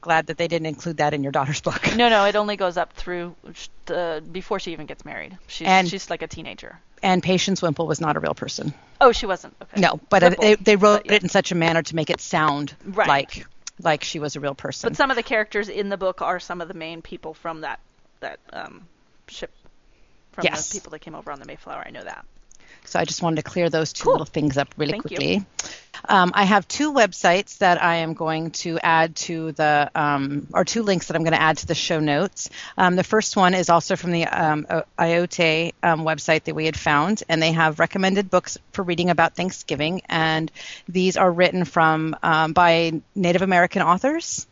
[0.00, 1.96] Glad that they didn't include that in your daughter's book.
[1.96, 3.34] No, no, it only goes up through
[3.88, 5.36] uh, before she even gets married.
[5.46, 6.78] She's And- she's like a teenager.
[7.00, 8.74] And Patience Wimple was not a real person.
[9.00, 9.54] Oh, she wasn't.
[9.62, 9.80] Okay.
[9.80, 10.42] No, but Ripple.
[10.42, 11.12] they, they wrote But, yeah.
[11.14, 13.06] it in such a manner to make it sound Right.
[13.06, 13.46] like
[13.80, 14.88] like she was a real person.
[14.90, 17.60] But some of the characters in the book are some of the main people from
[17.60, 17.78] that
[18.18, 18.88] that um,
[19.28, 19.52] ship.
[20.32, 20.70] From Yes.
[20.70, 21.84] the people that came over on the Mayflower.
[21.86, 22.24] I know that.
[22.88, 24.14] So I just wanted to clear those two Cool.
[24.14, 25.44] little things up really Thank quickly.
[26.08, 30.64] Um, I have two websites that I am going to add to the, um, or
[30.64, 32.50] two links that I'm going to add to the show notes.
[32.76, 36.78] Um, the first one is also from the um, O- um, website that we had
[36.78, 40.50] found, and they have recommended books for reading about Thanksgiving, and
[40.88, 44.46] these are written from um, by Native American authors,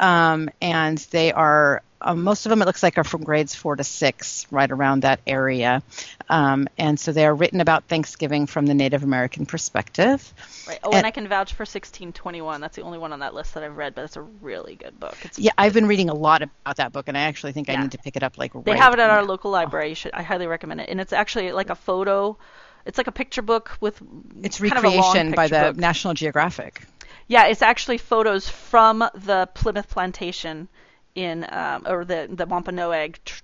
[0.00, 3.74] um, and they are um, most of them it looks like are from grades four
[3.74, 5.82] to six, right around that area,
[6.28, 10.32] um, and so they are written about Thanksgiving from the Native American perspective.
[10.68, 10.78] Right.
[10.84, 12.60] Oh, And- and I can vouch for 1621.
[12.60, 15.00] That's the only one on that list that I've read, but it's a really good
[15.00, 15.16] book.
[15.24, 17.74] It's Yeah, I've been reading a lot about that book, and I actually think I
[17.74, 18.38] need to pick it up.
[18.38, 19.88] Like They right have it at our local library.
[19.88, 20.88] You should, I highly recommend it.
[20.90, 22.38] And it's actually like a photo.
[22.86, 24.00] It's like a picture book with.
[24.40, 25.76] It's kind of a long recreation by the book.
[25.76, 26.82] National Geographic.
[27.28, 30.68] Yeah, it's actually photos from the Plymouth plantation
[31.14, 33.18] in, um, or the the Wampanoag.
[33.24, 33.42] Tr-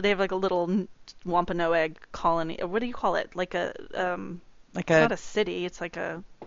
[0.00, 0.86] they have like a little
[1.26, 2.60] Wampanoag colony.
[2.62, 3.34] Or what do you call it?
[3.36, 4.40] Like a um.
[4.74, 5.66] Like It's a, not a city.
[5.66, 6.46] It's like a uh,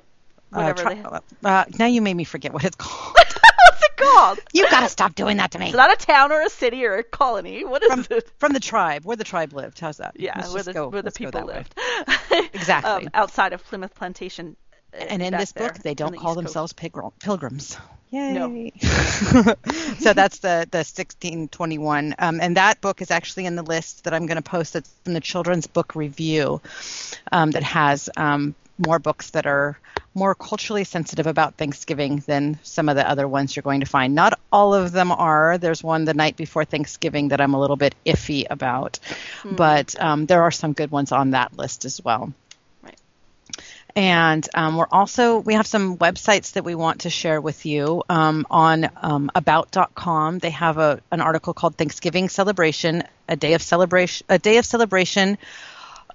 [0.50, 0.82] whatever.
[0.82, 3.16] tri- they, uh, now you made me forget what it's called.
[3.16, 4.40] what's it called?
[4.54, 5.68] you got to stop doing that to me.
[5.68, 7.64] It's not a town or a city or a colony.
[7.66, 8.32] What is From, it?
[8.40, 9.80] from the tribe, where the tribe lived.
[9.80, 10.14] How's that?
[10.20, 11.76] Yeah, Let's where the go- where the people lived.
[12.54, 12.92] Exactly.
[13.06, 14.56] um, outside of Plymouth Plantation.
[14.98, 17.78] And in this book, they don't the call East themselves pigr- pilgrims.
[18.12, 18.34] Yay!
[18.34, 18.72] No.
[20.00, 24.14] so that's the the 1621, um, and that book is actually in the list that
[24.14, 24.74] I'm going to post.
[24.74, 26.62] That's in the Children's Book Review,
[27.32, 29.78] um, that has um, more books that are
[30.14, 34.16] more culturally sensitive about Thanksgiving than some of the other ones you're going to find.
[34.16, 35.58] Not all of them are.
[35.58, 39.00] There's one the night before Thanksgiving that I'm a little bit iffy about,
[39.44, 42.34] but um, there are some good ones on that list as well.
[43.96, 48.04] And um, we're also we have some websites that we want to share with you
[48.10, 50.40] um, on um, about.com.
[50.40, 54.66] They have a an article called Thanksgiving Celebration, a day of celebration, a day of
[54.66, 55.38] celebration,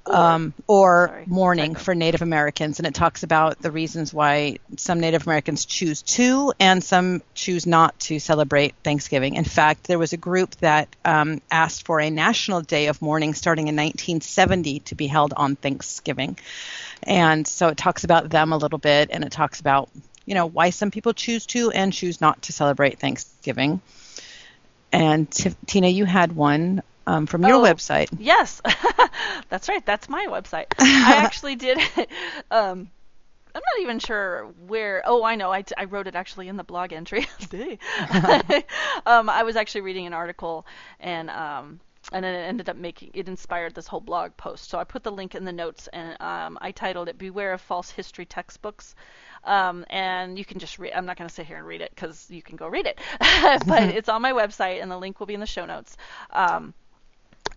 [0.07, 5.01] um, or sorry, mourning for Native Americans, and it talks about the reasons why some
[5.01, 9.35] Native Americans choose to and some choose not to celebrate Thanksgiving.
[9.35, 13.35] In fact, there was a group that um, asked for a national day of mourning
[13.35, 16.39] starting in 1970 to be held on Thanksgiving,
[17.03, 19.89] and so it talks about them a little bit, and it talks about
[20.25, 23.81] you know why some people choose to and choose not to celebrate Thanksgiving.
[24.93, 27.63] And T- Tina, you had one um, from your Oh.
[27.63, 28.09] website.
[28.19, 28.61] Yes,
[29.49, 29.85] that's right.
[29.85, 30.67] That's my website.
[30.79, 31.79] I actually did.
[32.51, 32.91] Um,
[33.55, 35.03] I'm not even sure where.
[35.05, 35.53] Oh, I know.
[35.53, 37.27] I, I wrote it actually in the blog entry.
[39.07, 40.67] um, I was actually reading an article,
[41.01, 41.81] and um,
[42.13, 44.69] and then it ended up making it inspired this whole blog post.
[44.71, 47.61] So I put the link in the notes, and um, I titled it "Beware of
[47.61, 48.95] False History Textbooks."
[49.45, 50.93] Um, and you can just read.
[50.93, 52.99] I'm not going to sit here and read it because you can go read it,
[53.67, 55.97] but it's on my website, and the link will be in the show notes.
[56.31, 56.75] Um,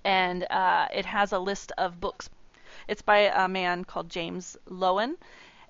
[0.03, 2.29] and uh, it has a list of books.
[2.87, 5.15] It's by a man called James Loewen,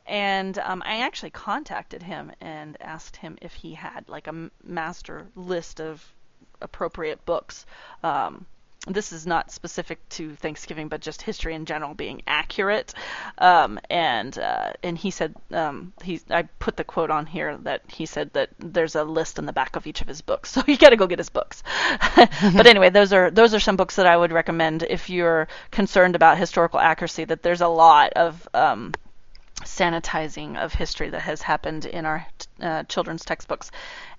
[0.06, 5.28] and um, I actually contacted him and asked him if he had like a master
[5.36, 6.14] list of
[6.62, 7.66] appropriate books.
[8.04, 8.46] Um,
[8.88, 12.94] this is not specific to Thanksgiving, but just history in general being accurate.
[13.38, 17.82] Um, and uh, and he said um, he I put the quote on here that
[17.88, 20.64] he said that there's a list in the back of each of his books, so
[20.68, 21.64] you got to go get his books.
[22.16, 26.16] but anyway, those are those are some books that I would recommend if you're concerned
[26.16, 27.24] about historical accuracy.
[27.24, 28.94] That there's a lot of um,
[29.62, 32.26] sanitizing of history that has happened in our
[32.60, 33.72] uh, children's textbooks,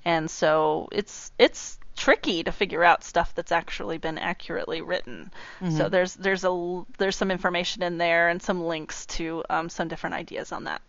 [0.06, 5.30] and so it's it's tricky to figure out stuff that's actually been accurately written.
[5.70, 9.88] So there's there's a there's some information in there and some links to um, some
[9.88, 10.82] different ideas on that.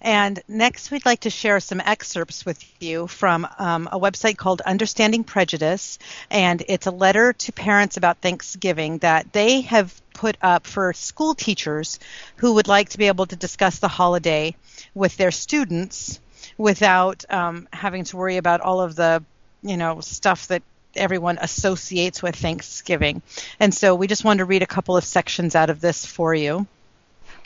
[0.00, 4.60] And next, we'd like to share some excerpts with you from um, a website called
[4.60, 5.98] Understanding Prejudice.
[6.30, 11.34] And it's a letter to parents about Thanksgiving that they have put up for school
[11.34, 11.98] teachers
[12.36, 14.54] who would like to be able to discuss the holiday
[14.94, 16.20] with their students
[16.56, 19.22] without um, having to worry about all of the,
[19.68, 20.62] you know, stuff that
[20.94, 23.22] everyone associates with Thanksgiving.
[23.60, 26.34] And so we just wanted to read a couple of sections out of this for
[26.34, 26.66] you.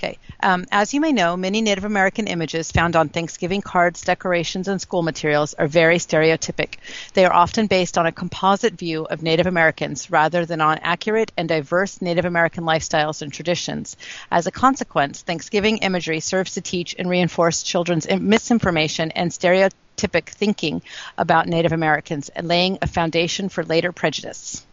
[0.01, 0.17] Okay.
[0.43, 4.81] Um, as you may know, many Native American images found on Thanksgiving cards, decorations, and
[4.81, 6.77] school materials are very stereotypic.
[7.13, 11.33] They are often based on a composite view of Native Americans rather than on accurate
[11.37, 13.99] and diverse Native American lifestyles and traditions.
[14.31, 20.81] As a consequence, Thanksgiving imagery serves to teach and reinforce children's misinformation and stereotypic thinking
[21.19, 24.65] about Native Americans and laying a foundation for later prejudice.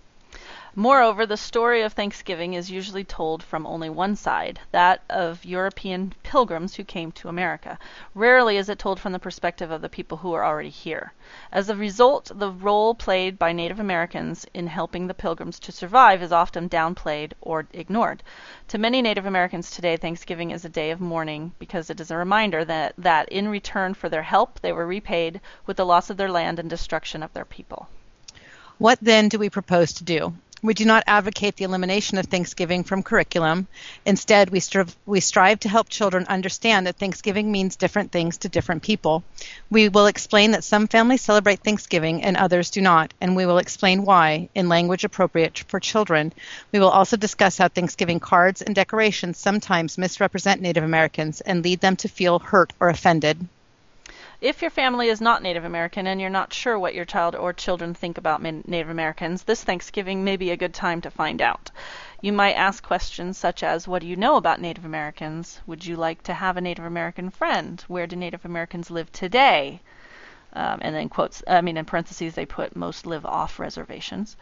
[0.80, 6.14] Moreover, the story of Thanksgiving is usually told from only one side, that of European
[6.22, 7.80] pilgrims who came to America.
[8.14, 11.14] Rarely is it told from the perspective of the people who are already here.
[11.52, 16.22] As a result, the role played by Native Americans in helping the pilgrims to survive
[16.22, 18.22] is often downplayed or ignored.
[18.68, 22.18] To many Native Americans today, Thanksgiving is a day of mourning because it is a
[22.18, 26.18] reminder that, that in return for their help, they were repaid with the loss of
[26.18, 27.90] their land and destruction of their people.
[28.78, 30.36] What then do we propose to do?
[30.64, 33.68] We do not advocate the elimination of Thanksgiving from curriculum.
[34.08, 38.50] Instead, we, strive, we strive to help children understand that Thanksgiving means different things to
[38.50, 39.24] different people.
[39.70, 43.60] We will explain that some families celebrate Thanksgiving and others do not, and we will
[43.60, 46.34] explain why in language appropriate for children.
[46.72, 51.82] We will also discuss how Thanksgiving cards and decorations sometimes misrepresent Native Americans and lead
[51.82, 53.48] them to feel hurt or offended.
[54.40, 57.54] If your family is not Native American and you're not sure what your child or
[57.54, 61.72] children think about Native Americans, this Thanksgiving may be a good time to find out.
[62.22, 65.60] You might ask questions such as What do you know about Native Americans?
[65.66, 67.84] Would you like to have a Native American friend?
[67.88, 69.82] Where do Native Americans live today?
[70.54, 74.38] Um, and then quotes, I mean, in parentheses, they put most live off reservations.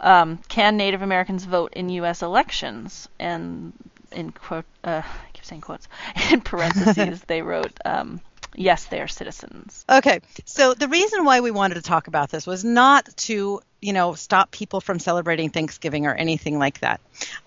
[0.00, 2.20] Um, can Native Americans vote in U.S.
[2.20, 3.08] elections?
[3.18, 3.72] And
[4.12, 5.88] in quote, uh, I keep saying quotes.
[6.32, 8.20] In parentheses, they wrote, um,
[8.54, 9.84] yes, they are citizens.
[9.88, 13.92] Okay, so the reason why we wanted to talk about this was not to you
[13.92, 17.00] know, stop people from celebrating Thanksgiving or anything like that.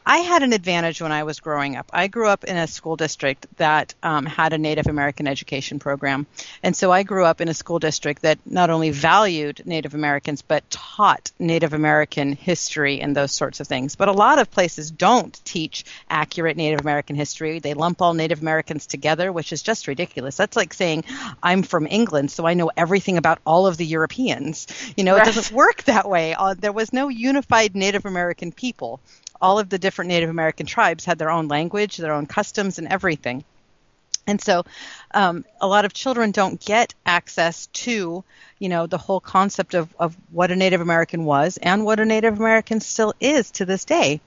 [0.05, 1.89] I had an advantage when I was growing up.
[1.93, 6.25] I grew up in a school district that um, had a Native American education program.
[6.61, 10.41] And so I grew up in a school district that not only valued Native Americans,
[10.41, 13.95] but taught Native American history and those sorts of things.
[13.95, 17.59] But a lot of places don't teach accurate Native American history.
[17.59, 20.35] They lump all Native Americans together, which is just ridiculous.
[20.35, 21.05] That's like saying,
[21.41, 24.67] I'm from England, so I know everything about all of the Europeans.
[24.97, 25.27] You know, right.
[25.27, 28.99] it doesn't work that way way, uh, there was no unified Native American people.
[29.41, 32.87] All of the different Native American tribes had their own language, their own customs, and
[32.87, 33.43] everything.
[34.25, 34.63] And so
[35.13, 38.23] um, a lot of children don't get access to,
[38.57, 42.05] you know, the whole concept of, of what a Native American was and what a
[42.05, 44.21] Native American still is to this day.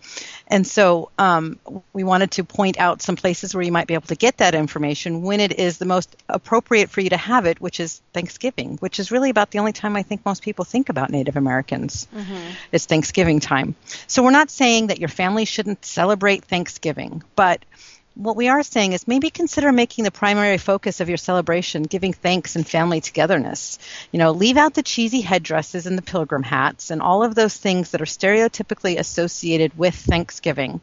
[0.49, 1.59] And so um,
[1.93, 4.55] we wanted to point out some places where you might be able to get that
[4.55, 8.77] information when it is the most appropriate for you to have it, which is Thanksgiving,
[8.79, 12.07] which is really about the only time I think most people think about Native Americans.
[12.15, 12.51] Mm-hmm.
[12.71, 13.75] It's Thanksgiving time.
[14.07, 17.65] So we're not saying that your family shouldn't celebrate Thanksgiving, but
[18.17, 22.15] what we are saying is maybe consider making the primary focus of your celebration giving
[22.15, 23.79] thanks and family togetherness.
[24.11, 27.55] You know, leave out the cheesy headdresses and the pilgrim hats and all of those
[27.55, 30.81] things that are stereotypically associated with Thanksgiving.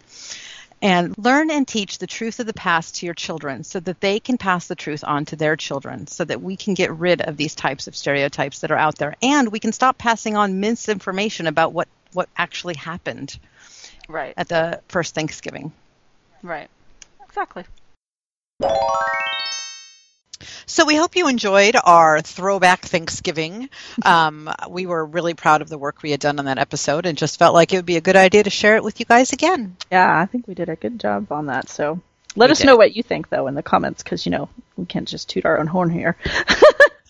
[0.79, 4.19] And learn and teach the truth of the past to your children so that they
[4.19, 7.37] can pass the truth on to their children so that we can get rid of
[7.37, 11.47] these types of stereotypes that are out there and we can stop passing on misinformation
[11.47, 13.39] about what, what actually happened
[14.09, 14.33] right.
[14.35, 15.71] at the first Thanksgiving.
[16.43, 16.69] Right.
[17.33, 17.63] Exactly.
[20.67, 23.71] So we hope you enjoyed our throwback Thanksgiving.
[24.05, 27.17] Um, we were really proud of the work we had done on that episode, and
[27.17, 29.33] just felt like it would be a good idea to share it with you guys
[29.33, 29.77] again.
[29.91, 31.69] Yeah, I think we did a good job on that.
[31.69, 32.01] So
[32.35, 32.67] let we us did.
[32.67, 35.45] know what you think, though, in the comments, because you know we can't just toot
[35.45, 36.17] our own horn here.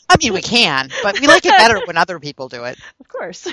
[0.10, 2.78] I mean, we can, but we like it better when other people do it.
[3.00, 3.48] Of course.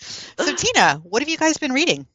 [0.00, 2.06] so, Tina, what have you guys been reading?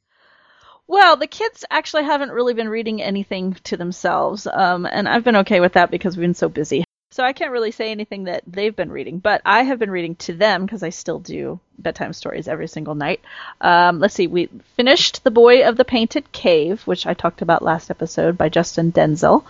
[0.88, 5.36] Well, the kids actually haven't really been reading anything to themselves, um, and I've been
[5.38, 6.86] okay with that because we've been so busy.
[7.12, 10.16] So I can't really say anything that they've been reading, but I have been reading
[10.16, 13.22] to them because I still do bedtime stories every single night.
[13.60, 17.64] Um, let's see, we finished The Boy of the Painted Cave, which I talked about
[17.64, 19.46] last episode by Justin Denzel,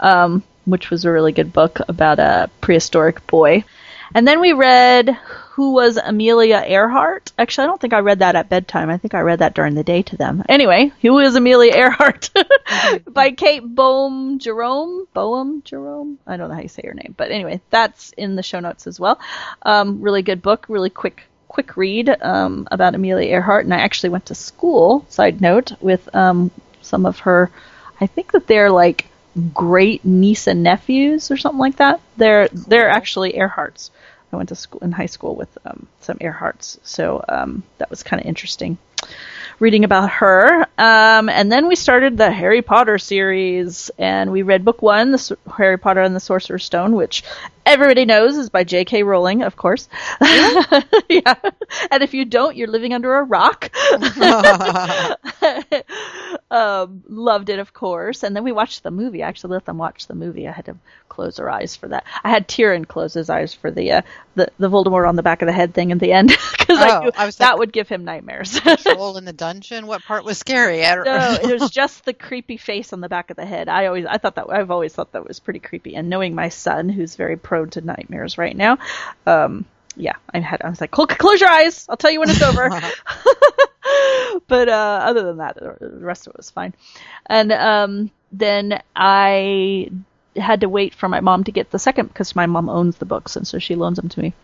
[0.00, 3.64] um, which was a really good book about a prehistoric boy.
[4.14, 5.10] And then we read
[5.52, 7.32] Who Was Amelia Earhart?
[7.38, 8.90] Actually, I don't think I read that at bedtime.
[8.90, 10.42] I think I read that during the day to them.
[10.48, 12.30] Anyway, Who is Amelia Earhart?
[13.06, 15.06] by Kate Boehm Jerome.
[15.12, 16.18] Boehm Jerome?
[16.26, 17.14] I don't know how you say her name.
[17.16, 19.20] But anyway, that's in the show notes as well.
[19.62, 23.64] Um, really good book, really quick quick read um, about Amelia Earhart.
[23.64, 26.50] And I actually went to school, side note, with um,
[26.82, 27.50] some of her,
[28.00, 29.06] I think that they're like
[29.54, 32.00] great niece and nephews or something like that.
[32.16, 33.90] They're they're actually Earharts.
[34.32, 38.02] I went to school in high school with um, some Earharts, so um, that was
[38.02, 38.78] kind of interesting.
[39.60, 40.62] reading about her.
[40.78, 45.16] Um, and then we started the Harry Potter series, and we read book one, the
[45.18, 47.24] S- Harry Potter and the Sorcerer's Stone, which
[47.66, 49.02] everybody knows is by J.K.
[49.02, 49.88] Rowling, of course.
[50.20, 51.34] yeah.
[51.90, 53.70] And if you don't, you're living under a rock.
[56.50, 58.22] um, loved it, of course.
[58.22, 59.22] And then we watched the movie.
[59.22, 60.48] I actually let them watch the movie.
[60.48, 60.76] I had to
[61.08, 62.04] close her eyes for that.
[62.24, 64.02] I had Tyrion close his eyes for the uh,
[64.34, 66.28] the the Voldemort on the back of the head thing at the end
[66.58, 68.58] because I Oh, knew I was that like- would give him nightmares.
[68.60, 69.86] Troll in the dungeon.
[69.86, 70.84] What part was scary?
[70.86, 73.68] I don't no, it was just the creepy face on the back of the head.
[73.68, 75.96] I always, I thought that, I've always thought that was pretty creepy.
[75.96, 78.78] And knowing my son, who's very prone to nightmares right now,
[79.26, 79.64] um,
[79.96, 81.84] yeah, I had, I was like, close your eyes.
[81.88, 82.70] I'll tell you when it's over.
[84.46, 86.74] but uh, other than that, the rest of it was fine.
[87.26, 89.90] And um, then I
[90.36, 93.06] had to wait for my mom to get the second because my mom owns the
[93.06, 94.34] books, and so she loans them to me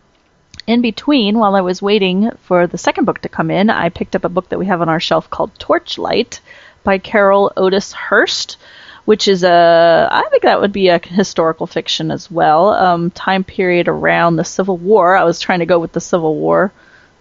[0.67, 4.15] in between, while I was waiting for the second book to come in, I picked
[4.15, 6.39] up a book that we have on our shelf called Torchlight
[6.83, 8.57] by Carol Otis Hurst,
[9.05, 12.69] which is a, I think that would be a historical fiction as well.
[12.69, 15.15] Um, time period around the Civil War.
[15.15, 16.71] I was trying to go with the Civil War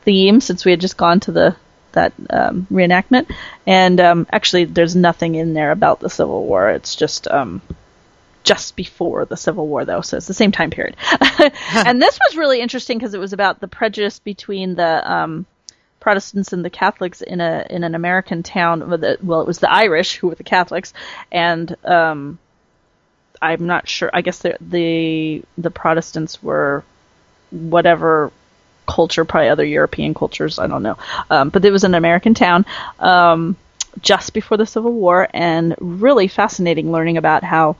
[0.02, 1.56] theme since we had just gone to the
[1.95, 3.34] that um, reenactment,
[3.66, 6.70] and um, actually, there's nothing in there about the Civil War.
[6.70, 7.61] It's just um,
[8.45, 10.97] just before the Civil War, though, so it's the same time period.
[11.74, 15.47] and this was really interesting because it was about the prejudice between the um,
[16.01, 18.88] Protestants and the Catholics in a in an American town.
[18.88, 20.92] Well, the- well, it was the Irish who were the Catholics,
[21.32, 22.38] and um,
[23.40, 24.11] I'm not sure.
[24.12, 26.84] I guess the the the Protestants were
[27.51, 28.30] whatever
[28.87, 30.59] culture, probably other European cultures.
[30.59, 30.99] I don't know,
[31.30, 32.66] um, but it was an American town.
[32.99, 33.57] Um,
[34.01, 37.76] just before the Civil War, and really fascinating learning about how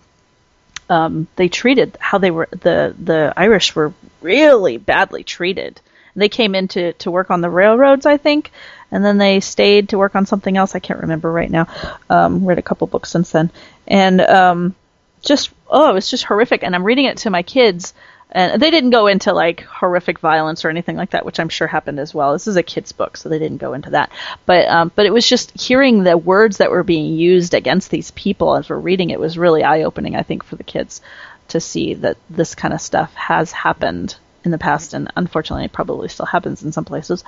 [0.89, 5.81] um, they treated how they were the the Irish were really badly treated.
[6.17, 8.53] They came in to, to work on the railroads, I think,
[8.93, 10.77] and then they stayed to work on something else.
[10.77, 11.67] I can't remember right now.
[12.09, 13.51] Um, read a couple books since then,
[13.89, 14.75] and um,
[15.23, 16.63] just oh, it was just horrific.
[16.63, 17.95] And I'm reading it to my kids,
[18.35, 21.69] and they didn't go into like horrific violence or anything like that, which I'm sure
[21.69, 22.33] happened as well.
[22.33, 24.11] This is a kids' book, so they didn't go into that.
[24.45, 28.11] But um, but it was just hearing the words that were being used against these
[28.11, 30.17] people as we're reading it was really eye opening.
[30.17, 31.01] I think for the kids
[31.49, 35.73] to see that this kind of stuff has happened in the past, and unfortunately, it
[35.73, 37.23] probably still happens in some places.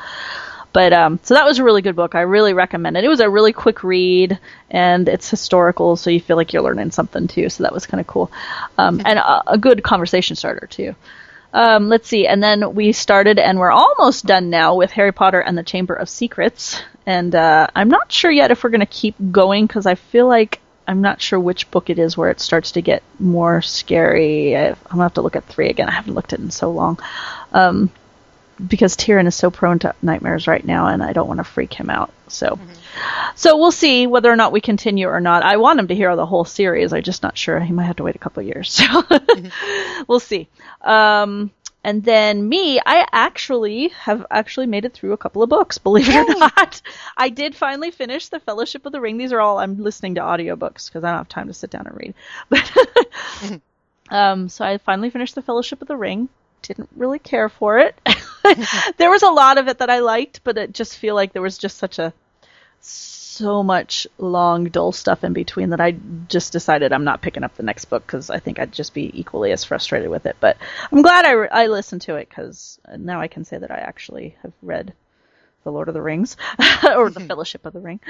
[0.76, 2.14] But um, so that was a really good book.
[2.14, 3.04] I really recommend it.
[3.04, 4.38] It was a really quick read,
[4.70, 7.48] and it's historical, so you feel like you're learning something too.
[7.48, 8.30] So that was kind of cool,
[8.76, 10.94] um, and a, a good conversation starter too.
[11.54, 15.40] Um, let's see, and then we started, and we're almost done now with Harry Potter
[15.40, 16.82] and the Chamber of Secrets.
[17.06, 20.28] And uh, I'm not sure yet if we're going to keep going because I feel
[20.28, 24.54] like I'm not sure which book it is where it starts to get more scary.
[24.54, 25.88] I, I'm gonna have to look at three again.
[25.88, 26.98] I haven't looked at it in so long.
[27.54, 27.90] Um,
[28.64, 31.74] because Tyrion is so prone to nightmares right now, and I don't want to freak
[31.74, 32.12] him out.
[32.28, 32.58] So,
[33.34, 35.42] so we'll see whether or not we continue or not.
[35.42, 36.92] I want him to hear the whole series.
[36.92, 37.60] I'm just not sure.
[37.60, 38.80] He might have to wait a couple of years.
[38.86, 39.02] So,
[40.08, 40.48] we'll see.
[40.80, 41.50] Um,
[41.86, 46.08] and then me, I actually have actually made it through a couple of books, believe
[46.08, 46.82] it or not.
[47.16, 49.18] I did finally finish The Fellowship of the Ring.
[49.18, 51.86] These are all I'm listening to audiobooks because I don't have time to sit down
[51.86, 52.14] and read.
[52.50, 53.60] But
[54.10, 56.28] um, so I finally finished The Fellowship of the Ring.
[56.62, 57.94] Didn't really care for it.
[58.96, 61.42] there was a lot of it that I liked, but it just feel like there
[61.42, 62.12] was just such a
[62.80, 65.96] so much long dull stuff in between that I
[66.28, 69.10] just decided I'm not picking up the next book because I think I'd just be
[69.18, 70.36] equally as frustrated with it.
[70.40, 70.56] But
[70.90, 73.76] I'm glad I, re- I listened to it because now I can say that I
[73.76, 74.94] actually have read
[75.64, 76.36] The Lord of the Rings
[76.84, 78.00] or The Fellowship of the Ring.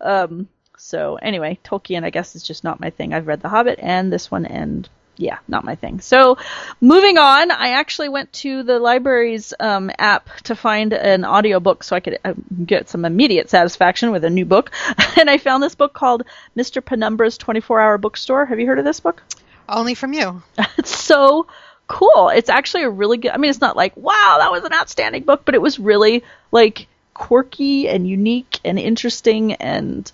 [0.00, 3.12] Um, so anyway, Tolkien I guess is just not my thing.
[3.12, 4.88] I've read The Hobbit and this one and
[5.20, 6.00] yeah, not my thing.
[6.00, 6.38] So,
[6.80, 11.94] moving on, I actually went to the library's um, app to find an audiobook so
[11.94, 12.32] I could uh,
[12.64, 14.70] get some immediate satisfaction with a new book.
[15.18, 16.24] and I found this book called
[16.56, 16.82] Mr.
[16.82, 18.46] Penumbra's 24 Hour Bookstore.
[18.46, 19.22] Have you heard of this book?
[19.68, 20.42] Only from you.
[20.78, 21.46] it's so
[21.86, 22.30] cool.
[22.30, 23.32] It's actually a really good.
[23.32, 26.24] I mean, it's not like wow, that was an outstanding book, but it was really
[26.50, 30.10] like quirky and unique and interesting and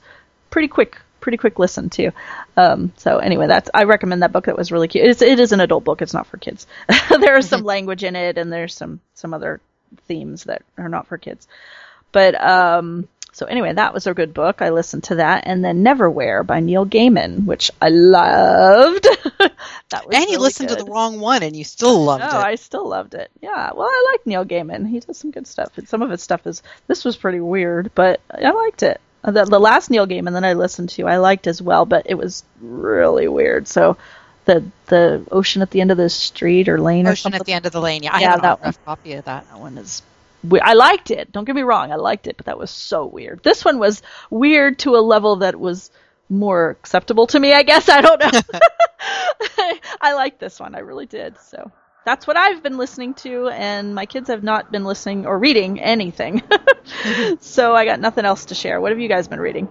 [0.51, 2.13] pretty quick, pretty quick listen too.
[2.57, 4.45] Um, so anyway, that's I recommend that book.
[4.45, 5.05] That was really cute.
[5.05, 6.01] It's, it is an adult book.
[6.01, 6.69] It's not for kids.
[7.11, 9.61] there is some language in it, and there's some some other
[10.07, 11.49] themes that are not for kids.
[12.13, 14.63] But um, so anyway, that was a good book.
[14.63, 19.03] I listened to that, and then Neverwhere by Neil Gaiman, which I loved.
[19.91, 20.79] that was and you really listened good.
[20.79, 22.35] to the wrong one and you still loved No, it.
[22.35, 23.33] I still loved it.
[23.43, 24.89] Yeah, well, I like Neil Gaiman.
[24.89, 25.77] He does some good stuff.
[25.77, 29.01] And some of his stuff is this was pretty weird, but I liked it.
[29.27, 32.15] The, the last Neil Gaiman that I listened to, I liked as well, but it
[32.15, 33.69] was really weird.
[33.69, 33.97] So
[34.45, 37.41] the the ocean at the end of the street or lane or Ocean something.
[37.41, 38.03] at the end of the lane.
[38.05, 39.49] Yeah, I Yeah, have that a rough copy of that.
[39.51, 40.03] that one is
[40.49, 41.33] we- I liked it.
[41.33, 43.43] Don't get me wrong, I liked it, but that was so weird.
[43.43, 45.91] This one was weird to a level that was
[46.29, 47.89] more acceptable to me, I guess.
[47.89, 48.31] I don't know.
[50.01, 50.75] I liked this one.
[50.77, 51.37] I really did.
[51.41, 51.71] So
[52.07, 55.81] that's what I've been listening to, and my kids have not been listening or reading
[55.81, 56.41] anything.
[57.41, 58.81] so I got nothing else to share.
[58.81, 59.69] What have you guys been reading?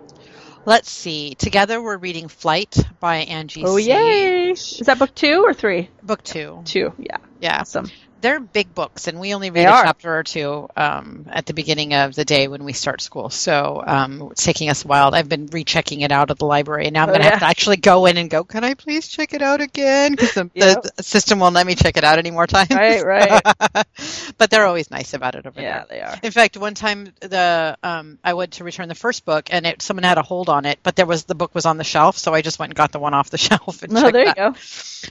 [0.66, 1.36] Let's see.
[1.36, 3.88] Together we're reading Flyte by Angie Oh, C.
[3.90, 4.52] yay!
[4.52, 5.90] Is that book two or three?
[6.04, 6.62] Book two.
[6.66, 7.18] Two, yeah.
[7.40, 7.62] Yeah.
[7.62, 7.90] Awesome.
[8.26, 9.84] They're big books, and we only They read a are.
[9.84, 13.30] chapter or two um, at the beginning of the day when we start school.
[13.30, 15.14] So um, it's taking us a while.
[15.14, 17.30] I've been rechecking it out at the library, and now I'm Oh, going to yeah.
[17.30, 20.14] have to actually go in and go, can I please check it out again?
[20.14, 20.88] Because the, Yep.
[20.96, 22.70] the system won't let me check it out any more times.
[22.72, 23.42] Right, right.
[24.38, 25.80] but they're always nice about it over Yeah, there.
[25.82, 26.20] Yeah, they are.
[26.24, 29.82] In fact, one time the um, I went to return the first book, and it,
[29.82, 32.18] someone had a hold on it, but there was the book was on the shelf,
[32.18, 33.84] so I just went and got the one off the shelf.
[33.84, 34.36] And Oh, there you that.
[34.36, 34.54] go.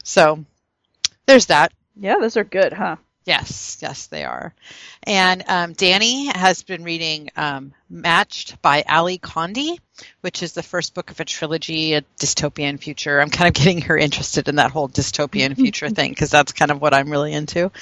[0.02, 0.44] So
[1.26, 1.72] there's that.
[1.96, 2.96] Yeah, those are good, huh?
[3.24, 4.52] Yes, yes, they are.
[5.04, 9.78] And um, Danny has been reading um, Matched by Ally Condie,
[10.20, 13.20] which is the first book of a trilogy, a dystopian future.
[13.20, 16.70] I'm kind of getting her interested in that whole dystopian future thing because that's kind
[16.70, 17.72] of what I'm really into.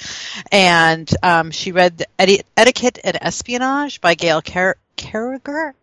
[0.49, 4.41] And um, she read the Eti- Etiquette and Espionage by Gail.
[4.41, 5.73] Carriger.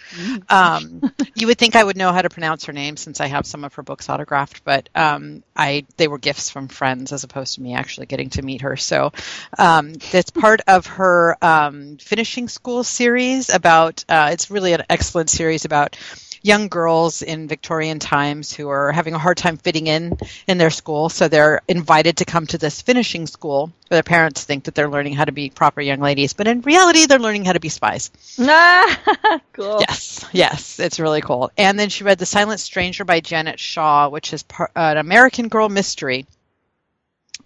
[0.48, 1.02] Um,
[1.34, 3.64] you would think I would know how to pronounce her name since I have some
[3.64, 7.62] of her books autographed, but um, I they were gifts from friends as opposed to
[7.62, 8.76] me actually getting to meet her.
[8.76, 9.12] So
[9.58, 14.04] um, it's part of her um, finishing school series about.
[14.08, 15.96] Uh, it's really an excellent series about
[16.42, 20.16] young girls in Victorian times who are having a hard time fitting in
[20.46, 21.08] in their school.
[21.08, 24.88] So they're invited to come to this finishing school where their parents think that they're
[24.88, 27.68] learning how to be proper young ladies, but in reality, they're learning how to be
[27.68, 28.10] spies.
[28.38, 29.78] Ah, cool.
[29.80, 31.50] Yes, yes, it's really cool.
[31.56, 35.48] And then she read The Silent Stranger by Janet Shaw, which is par- an American
[35.48, 36.26] Girl mystery.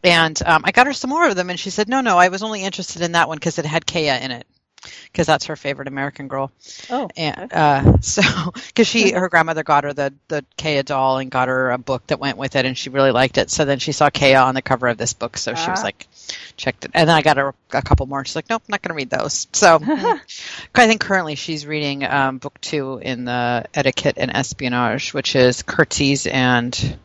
[0.04, 2.28] And um, I got her some more of them, and she said, "No, no, I
[2.28, 4.46] was only interested in that one because it had Kaya in it,
[5.06, 6.50] because that's her favorite American Girl."
[6.90, 8.22] Oh, And uh, so,
[8.66, 12.06] because she, her grandmother got her the the Kaya doll and got her a book
[12.08, 13.50] that went with it, and she really liked it.
[13.50, 15.84] So then she saw Kaya on the cover of this book, so she was Ah.
[15.84, 16.06] like,
[16.56, 16.90] checked it.
[16.94, 18.24] And then I got her a couple more.
[18.24, 19.46] She's like, nope, not going to read those.
[19.52, 20.20] So mm,
[20.74, 25.62] I think currently she's reading um, book two in the Etiquette and Espionage, which is
[25.62, 26.98] Curtsies and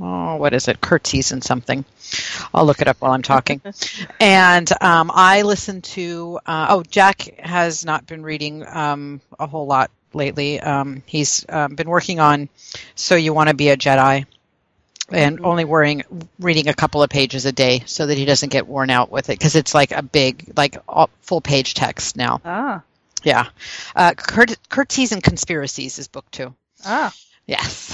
[0.00, 0.80] oh, what is it?
[0.80, 1.84] Curtsies and something.
[2.54, 3.60] I'll look it up while I'm talking.
[4.20, 9.66] and um, I listened to uh, oh, Jack has not been reading um, a whole
[9.66, 10.58] lot lately.
[10.60, 12.48] Um, he's um, been working on
[12.94, 14.26] So You Want to Be a Jedi.
[15.12, 16.04] And only worrying,
[16.38, 19.28] reading a couple of pages a day so that he doesn't get worn out with
[19.28, 22.40] it because it's like a big, like all, full page text now.
[22.44, 22.82] Ah,
[23.24, 23.46] Yeah.
[23.96, 26.54] Uh, Curt- Curtsies and Conspiracies is book two.
[26.86, 27.12] ah.
[27.50, 27.92] Yes.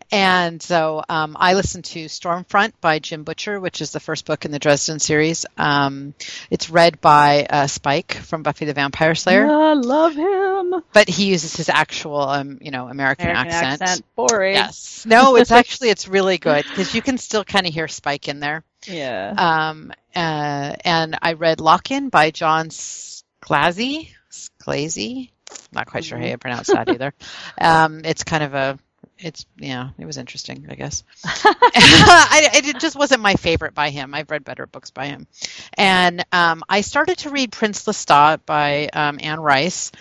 [0.10, 4.24] and so um, I listened to Storm Front by Jim Butcher, which is the first
[4.24, 5.44] book in the Dresden series.
[5.58, 6.14] Um,
[6.50, 10.82] it's read by uh, Spike from Buffy the Vampire Slayer, I love him.
[10.94, 13.82] but he uses his actual, um, you know, American, American accent.
[13.82, 14.06] accent.
[14.16, 14.54] Boring.
[14.54, 15.04] Yes.
[15.04, 18.40] No, it's actually it's really good because you can still kind of hear Spike in
[18.40, 18.64] there.
[18.86, 19.34] Yeah.
[19.36, 24.12] Um, uh, and I read Lock In by John Sclazy.
[24.30, 25.30] Sclazy?
[25.72, 27.12] Not quite sure how you pronounce that either.
[27.58, 28.78] Um, it's kind of a,
[29.18, 31.04] it's, yeah, it was interesting, I guess.
[31.24, 34.14] I, it just wasn't my favorite by him.
[34.14, 35.26] I've read better books by him.
[35.74, 39.92] And um, I started to read Prince Lestat by um, Anne Rice.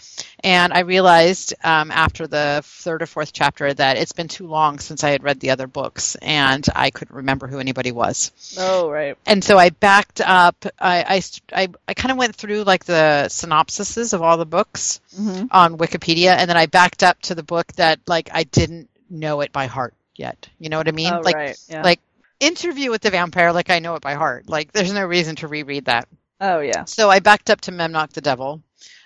[0.45, 4.77] And I realized um, after the third or fourth chapter that it's been too long
[4.77, 8.89] since I had read the other books, and I couldn't remember who anybody was oh,
[8.89, 9.17] right.
[9.25, 10.65] and so I backed up.
[10.79, 11.21] I
[11.53, 15.47] I, I, I kind of went through like the synopsises of all the books Mhm.
[15.51, 19.41] on Wikipedia, and then I backed up to the book that like I didn't know
[19.41, 20.47] it by heart yet.
[20.59, 21.13] You know what I mean?
[21.13, 21.59] Oh, like right.
[21.67, 21.81] Yeah.
[21.81, 21.99] like
[22.39, 24.47] Interview with the Vampire, like I know it by heart.
[24.47, 26.07] Like there's no reason to reread that.
[26.41, 26.83] oh, yeah.
[26.85, 28.61] So I backed up to Memnoch the Devil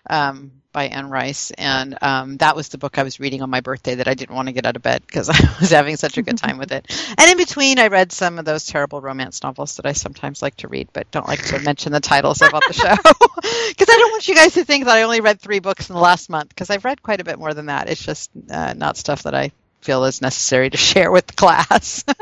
[0.08, 3.62] um, by Anne Rice, and um, that was the book I was reading on my
[3.62, 6.18] birthday that I didn't want to get out of bed because I was having such
[6.18, 6.86] a good time with it.
[7.18, 10.58] And in between, I read some of those terrible romance novels that I sometimes like
[10.58, 12.96] to read, but don't like to mention the titles about the show
[13.70, 15.96] because I don't want you guys to think that I only read three books in
[15.96, 17.90] the last month because I've read quite a bit more than that.
[17.90, 19.52] It's just uh, not stuff that I
[19.82, 22.04] feel is necessary to share with the class.
[22.08, 22.16] and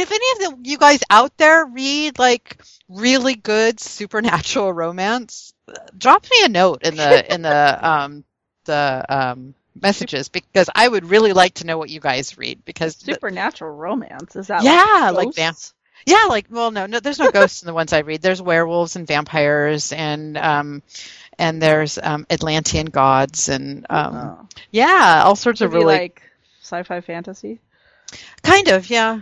[0.00, 5.52] if any of the, you guys out there read like really good supernatural romance,
[5.96, 8.24] drop me a note in the in the um
[8.64, 12.96] the um messages because I would really like to know what you guys read because
[12.96, 14.34] the- Supernatural romance.
[14.36, 15.54] Is that Yeah, like like
[16.06, 18.22] yeah, like well no, no there's no ghosts in the ones I read.
[18.22, 20.82] There's werewolves and vampires and um
[21.38, 24.46] and there's um Atlantean gods and um Oh.
[24.70, 26.22] yeah, all sorts of really like
[26.62, 27.60] sci-fi fantasy.
[28.42, 29.20] kind of, yeah.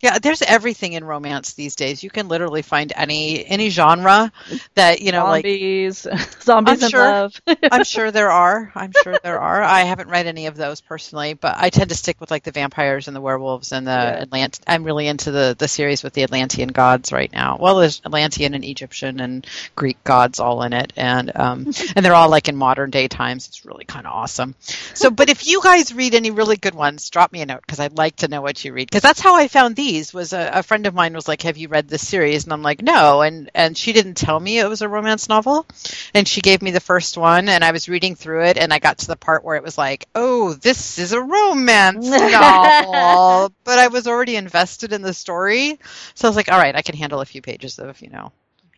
[0.00, 2.04] Yeah, there's everything in romance these days.
[2.04, 4.30] You can literally find any any genre
[4.74, 6.06] that you know, like Zombies,
[6.42, 7.00] zombies I'm sure.
[7.00, 7.40] love.
[7.70, 8.70] I'm sure there are.
[8.76, 9.62] I'm sure there are.
[9.62, 12.52] I haven't read any of those personally, but I tend to stick with like the
[12.52, 14.24] vampires and the werewolves and the Yeah.
[14.24, 14.60] Atlant.
[14.68, 17.56] I'm really into the the series with the Atlantean gods right now.
[17.60, 21.66] Well, there's Atlantean and Egyptian and Greek gods all in it, and um,
[21.96, 23.48] and they're all like in modern day times.
[23.48, 24.54] It's really kind of awesome.
[24.94, 27.80] So, but if you guys read any really good ones, drop me a note because
[27.80, 28.88] I'd like to know what you read.
[28.88, 29.87] Because that's how I found these.
[30.12, 32.62] Was a, a friend of mine was like, "Have you read this series?" And I'm
[32.62, 35.66] like, "No," and and she didn't tell me it was a romance novel,
[36.14, 38.80] and she gave me the first one, and I was reading through it, and I
[38.80, 43.78] got to the part where it was like, "Oh, this is a romance novel," but
[43.78, 45.78] I was already invested in the story,
[46.14, 48.32] so I was like, "All right, I can handle a few pages of you know."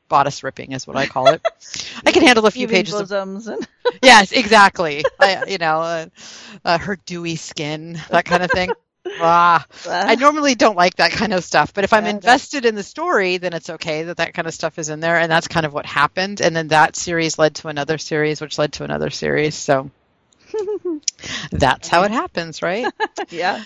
[0.09, 1.41] Bodice ripping is what I call it.
[2.05, 3.09] I can handle a few pages of
[3.47, 3.69] and
[4.03, 5.05] yes, exactly.
[5.21, 6.07] I, you know, uh,
[6.65, 8.71] uh, her dewy skin, that kind of thing.
[9.19, 12.83] Ah, I normally don't like that kind of stuff, but if I'm invested in the
[12.83, 15.67] story, then it's okay that that kind of stuff is in there, and that's kind
[15.67, 16.41] of what happened.
[16.41, 19.55] And then that series led to another series, which led to another series.
[19.55, 19.91] So
[21.51, 22.93] that's how it happens, right?
[23.31, 23.63] yeah.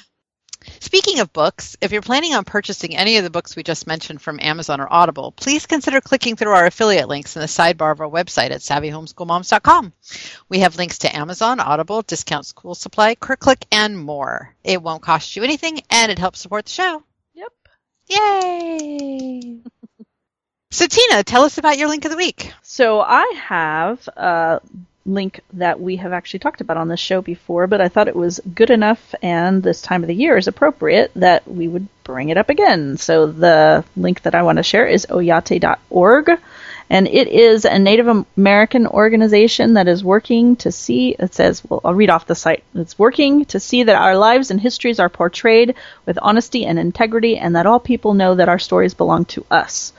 [0.81, 4.23] Speaking of books, if you're planning on purchasing any of the books we just mentioned
[4.23, 8.01] from Amazon or Audible, please consider clicking through our affiliate links in the sidebar of
[8.01, 9.93] our website at savvyhomeschoolmoms.com.
[10.49, 14.55] We have links to Amazon, Audible, Discount School Supply, CurrClick, and more.
[14.63, 17.03] It won't cost you anything, and it helps support the show.
[17.35, 17.53] Yep.
[18.09, 19.59] Yay!
[20.71, 22.53] so, Tina, tell us about your link of the week.
[22.63, 24.61] So I have a
[25.07, 28.17] link that we have actually talked about on this show before, but I thought it
[28.17, 32.31] was good enough and this time of the year is appropriate that we would bring
[32.31, 32.97] it up again.
[32.97, 36.31] So the link that I want to share is oyate.org.
[36.91, 41.81] And it is a Native American organization that is working to see, it says, well,
[41.83, 42.63] I'll read off the site.
[42.75, 47.39] It's working to see that our lives and histories are portrayed with honesty and integrity,
[47.39, 49.95] and that all people know that our stories belong to us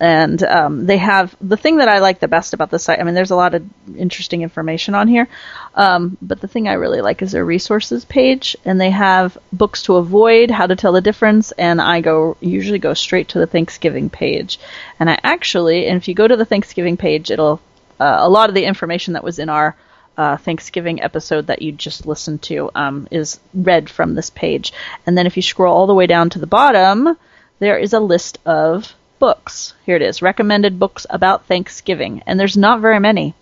[0.00, 3.00] and um, they have the thing that I like the best about the site.
[3.00, 3.64] I mean, there's a lot of
[3.96, 5.28] interesting information on here,
[5.74, 9.82] um, but the thing I really like is their resources page, and they have books
[9.84, 13.46] to avoid, how to tell the difference, and I go usually go straight to the
[13.46, 14.60] Thanksgiving page,
[15.00, 17.60] and I actually, and if you go to the Thanksgiving page, it'll
[17.98, 19.74] uh, a lot of the information that was in our
[20.16, 24.72] uh, Thanksgiving episode that you just listened to um, is read from this page,
[25.06, 27.16] and then if you scroll all the way down to the bottom,
[27.58, 29.74] there is a list of books.
[29.84, 32.22] Here it is recommended books about Thanksgiving.
[32.26, 33.34] And there's not very many.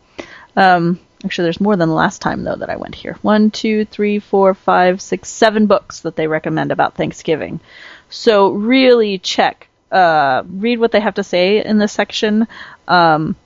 [0.56, 3.16] Um, actually, there's more than the last time, though, that I went here.
[3.22, 7.60] One, two, three, four, five, six, seven books that they recommend about Thanksgiving.
[8.08, 12.46] So really check, uh, read what they have to say in this section.
[12.88, 13.36] Um,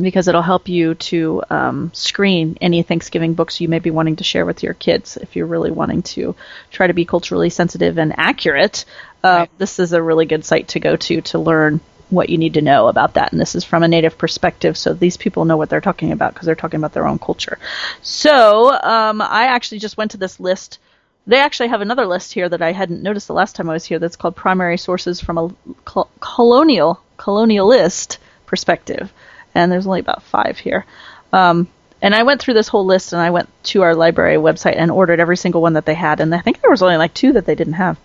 [0.00, 4.24] because it'll help you to um, screen any Thanksgiving books you may be wanting to
[4.24, 6.34] share with your kids if you're really wanting to
[6.70, 8.84] try to be culturally sensitive and accurate.
[9.22, 12.54] Uh, This is a really good site to go to to learn what you need
[12.54, 13.32] to know about that.
[13.32, 16.34] And this is from a native perspective, so these people know what they're talking about
[16.34, 17.58] because they're talking about their own culture.
[18.02, 20.78] So um, I actually just went to this list.
[21.26, 23.84] They actually have another list here that I hadn't noticed the last time I was
[23.84, 23.98] here.
[23.98, 25.54] That's called primary sources from a
[25.84, 29.12] col- colonial colonialist perspective
[29.54, 30.84] and there's only about five here.
[31.32, 31.68] Um,
[32.00, 34.90] and I went through this whole list, and I went to our library website and
[34.90, 37.32] ordered every single one that they had, and I think there was only like two
[37.34, 37.98] that they didn't have.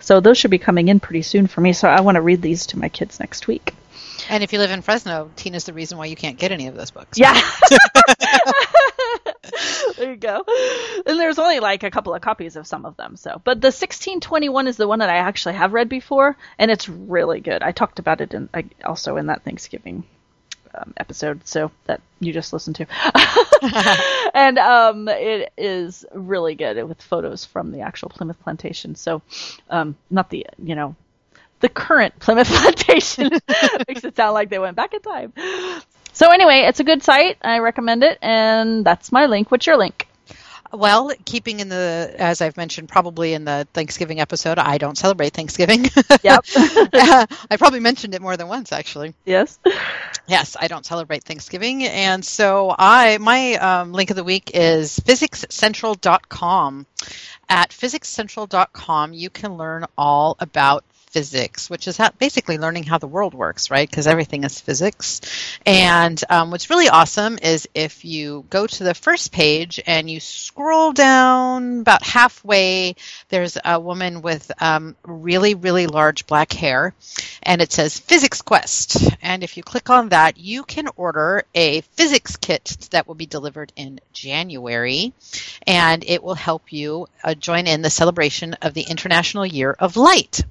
[0.00, 1.72] So those should be coming in pretty soon for me.
[1.72, 3.74] So I want to read these to my kids next week.
[4.28, 6.74] And if you live in Fresno, Tina's the reason why you can't get any of
[6.74, 7.18] those books.
[7.18, 7.32] Yeah.
[9.96, 10.44] there you go.
[11.06, 13.16] And there's only like a couple of copies of some of them.
[13.16, 16.88] So, but the 1621 is the one that I actually have read before, and it's
[16.88, 17.62] really good.
[17.62, 20.04] I talked about it in I, also in that Thanksgiving
[20.80, 22.86] um, episode, so that you just listened to.
[24.34, 28.94] and um, it is really good with photos from the actual Plymouth plantation.
[28.94, 29.22] So,
[29.70, 30.96] um, not the you know
[31.60, 33.30] the current Plymouth plantation
[33.88, 35.32] makes it sound like they went back in time.
[36.12, 37.38] So anyway, it's a good site.
[37.42, 39.50] I recommend it, and that's my link.
[39.50, 40.08] What's your link?
[40.72, 45.32] Well, keeping in the, as I've mentioned, probably in the Thanksgiving episode, I don't celebrate
[45.32, 45.86] Thanksgiving.
[46.22, 46.44] Yep.
[47.50, 49.14] I probably mentioned it more than once, actually.
[49.24, 49.58] yes.
[50.28, 55.00] Yes, I don't celebrate Thanksgiving, and so I my um, link of the week is
[55.00, 56.86] physicscentral.com.
[57.48, 63.06] At physicscentral.com, you can learn all about physics, which is how, basically learning how the
[63.06, 63.88] world works, right?
[63.88, 65.20] Because everything is physics.
[65.66, 70.20] And um, what's really awesome is if you go to the first page and you
[70.20, 72.96] scroll down about halfway,
[73.28, 76.94] there's a woman with um, really, really large black hair,
[77.42, 79.10] and it says Physics Quest.
[79.22, 83.26] And if you click on that, you can order a physics kit that will be
[83.26, 85.12] delivered in January,
[85.66, 89.96] and it will help you uh, join in the celebration of the International Year of
[89.96, 90.42] Light.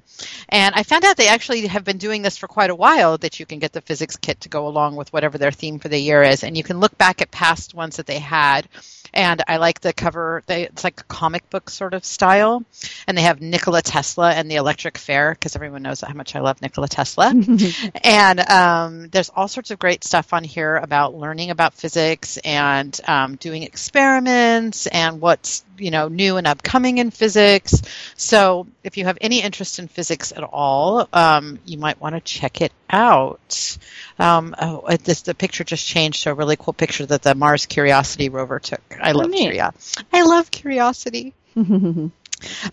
[0.48, 3.40] And I found out they actually have been doing this for quite a while that
[3.40, 5.98] you can get the physics kit to go along with whatever their theme for the
[5.98, 6.44] year is.
[6.44, 8.68] And you can look back at past ones that they had.
[9.14, 10.42] And I like the cover.
[10.46, 12.62] They, it's like a comic book sort of style.
[13.06, 16.40] And they have Nikola Tesla and the electric fair because everyone knows how much I
[16.40, 17.32] love Nikola Tesla.
[18.04, 22.98] and um, there's all sorts of great stuff on here about learning about physics and
[23.06, 27.82] um, doing experiments and what's you know new and upcoming in physics.
[28.16, 32.20] So if you have any interest in physics at all, um, you might want to
[32.20, 33.78] check it out.
[34.18, 37.34] Um, oh, it- this, the picture just changed to a really cool picture that the
[37.34, 38.80] Mars Curiosity rover took.
[39.00, 39.30] I love.
[39.32, 40.06] Curiosity.
[40.12, 41.34] I love Curiosity.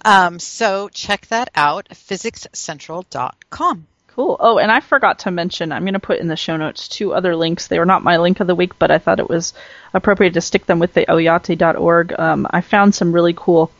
[0.04, 3.88] Um, so check that out, physicscentral.com.
[4.08, 4.38] Cool.
[4.40, 7.14] Oh, and I forgot to mention, I'm going to put in the show notes two
[7.14, 7.68] other links.
[7.68, 9.54] They were not my link of the week, but I thought it was
[9.94, 12.14] appropriate to stick them with the oyate.org.
[12.18, 13.72] Um, I found some really cool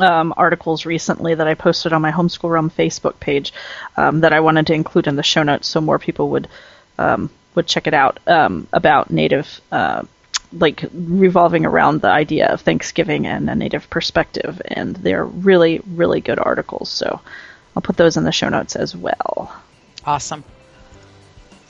[0.00, 3.52] um, articles recently that I posted on my Homeschool Realm Facebook page
[3.96, 6.48] um, that I wanted to include in the show notes so more people would
[6.98, 10.02] um, would check it out um, about Native, uh,
[10.52, 16.20] like revolving around the idea of Thanksgiving and a Native perspective, and they're really really
[16.20, 16.88] good articles.
[16.88, 17.20] So
[17.76, 19.54] I'll put those in the show notes as well.
[20.04, 20.44] Awesome.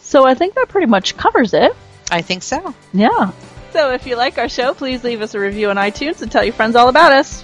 [0.01, 1.75] So I think that pretty much covers it.
[2.11, 2.75] I think so.
[2.93, 3.33] Yeah.
[3.73, 6.45] So if you like our show, please leave us a review on iTunes and tell
[6.45, 7.43] your friends all about us.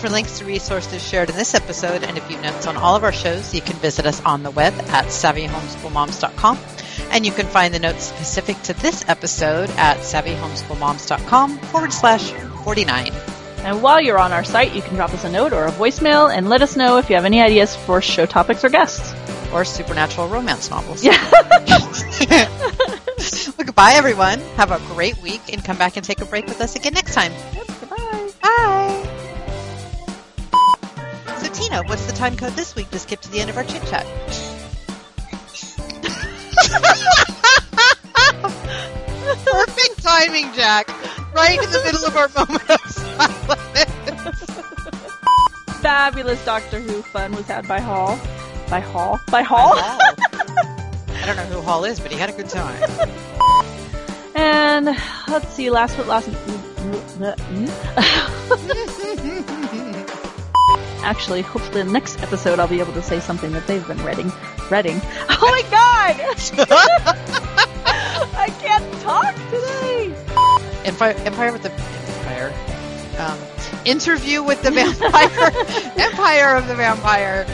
[0.00, 3.04] For links to resources shared in this episode and a few notes on all of
[3.04, 6.58] our shows, you can visit us on the web at savvyhomeschoolmoms.com.
[7.10, 12.30] And you can find the notes specific to this episode at savvyhomeschoolmoms.com forward slash
[12.64, 13.12] 49.
[13.58, 16.34] And while you're on our site, you can drop us a note or a voicemail
[16.34, 19.12] and let us know if you have any ideas for show topics or guests.
[19.52, 21.04] Or supernatural romance novels.
[21.04, 21.20] Yeah.
[22.30, 24.38] well, goodbye, everyone.
[24.56, 27.12] Have a great week and come back and take a break with us again next
[27.12, 27.32] time.
[27.80, 28.30] Goodbye.
[28.40, 28.96] Bye.
[31.70, 33.62] So, Tina, what's the time code this week to skip to the end of our
[33.62, 34.04] chit chat?
[39.44, 40.88] Perfect timing, Jack.
[41.32, 44.44] Right in the middle of our moment of silence.
[45.80, 48.18] Fabulous Doctor Who fun was had by Hall.
[48.68, 49.20] By Hall?
[49.30, 49.74] By Hall?
[49.74, 52.82] I don't know who Hall is, but he had a good time.
[54.34, 54.86] And
[55.28, 56.28] let's see, last but last.
[56.28, 59.46] Mm, mm, mm.
[61.02, 64.30] Actually, hopefully the next episode I'll be able to say something that they've been reading.
[64.70, 65.00] Reading.
[65.42, 66.20] Oh my god!
[68.36, 70.14] I can't talk today!
[70.84, 72.52] Empire, Empire with the Empire.
[73.18, 73.38] Um,
[73.86, 75.50] interview with the vampire.
[75.98, 77.46] Empire of the Vampire.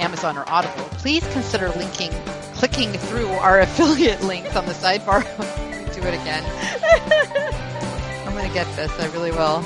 [0.00, 0.82] Amazon or Audible.
[0.98, 2.10] Please consider linking,
[2.54, 5.22] clicking through our affiliate links on the sidebar.
[5.94, 6.42] Do it again.
[8.26, 8.90] I'm gonna get this.
[8.98, 9.62] I really will.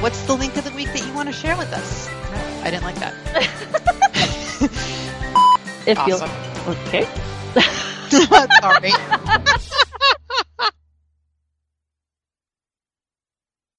[0.00, 2.06] What's the link of the week that you want to share with us?
[2.06, 3.14] No, I didn't like that.
[5.86, 6.30] If Awesome.
[6.66, 6.76] you'll.
[6.86, 7.08] Okay.
[8.60, 8.92] Sorry.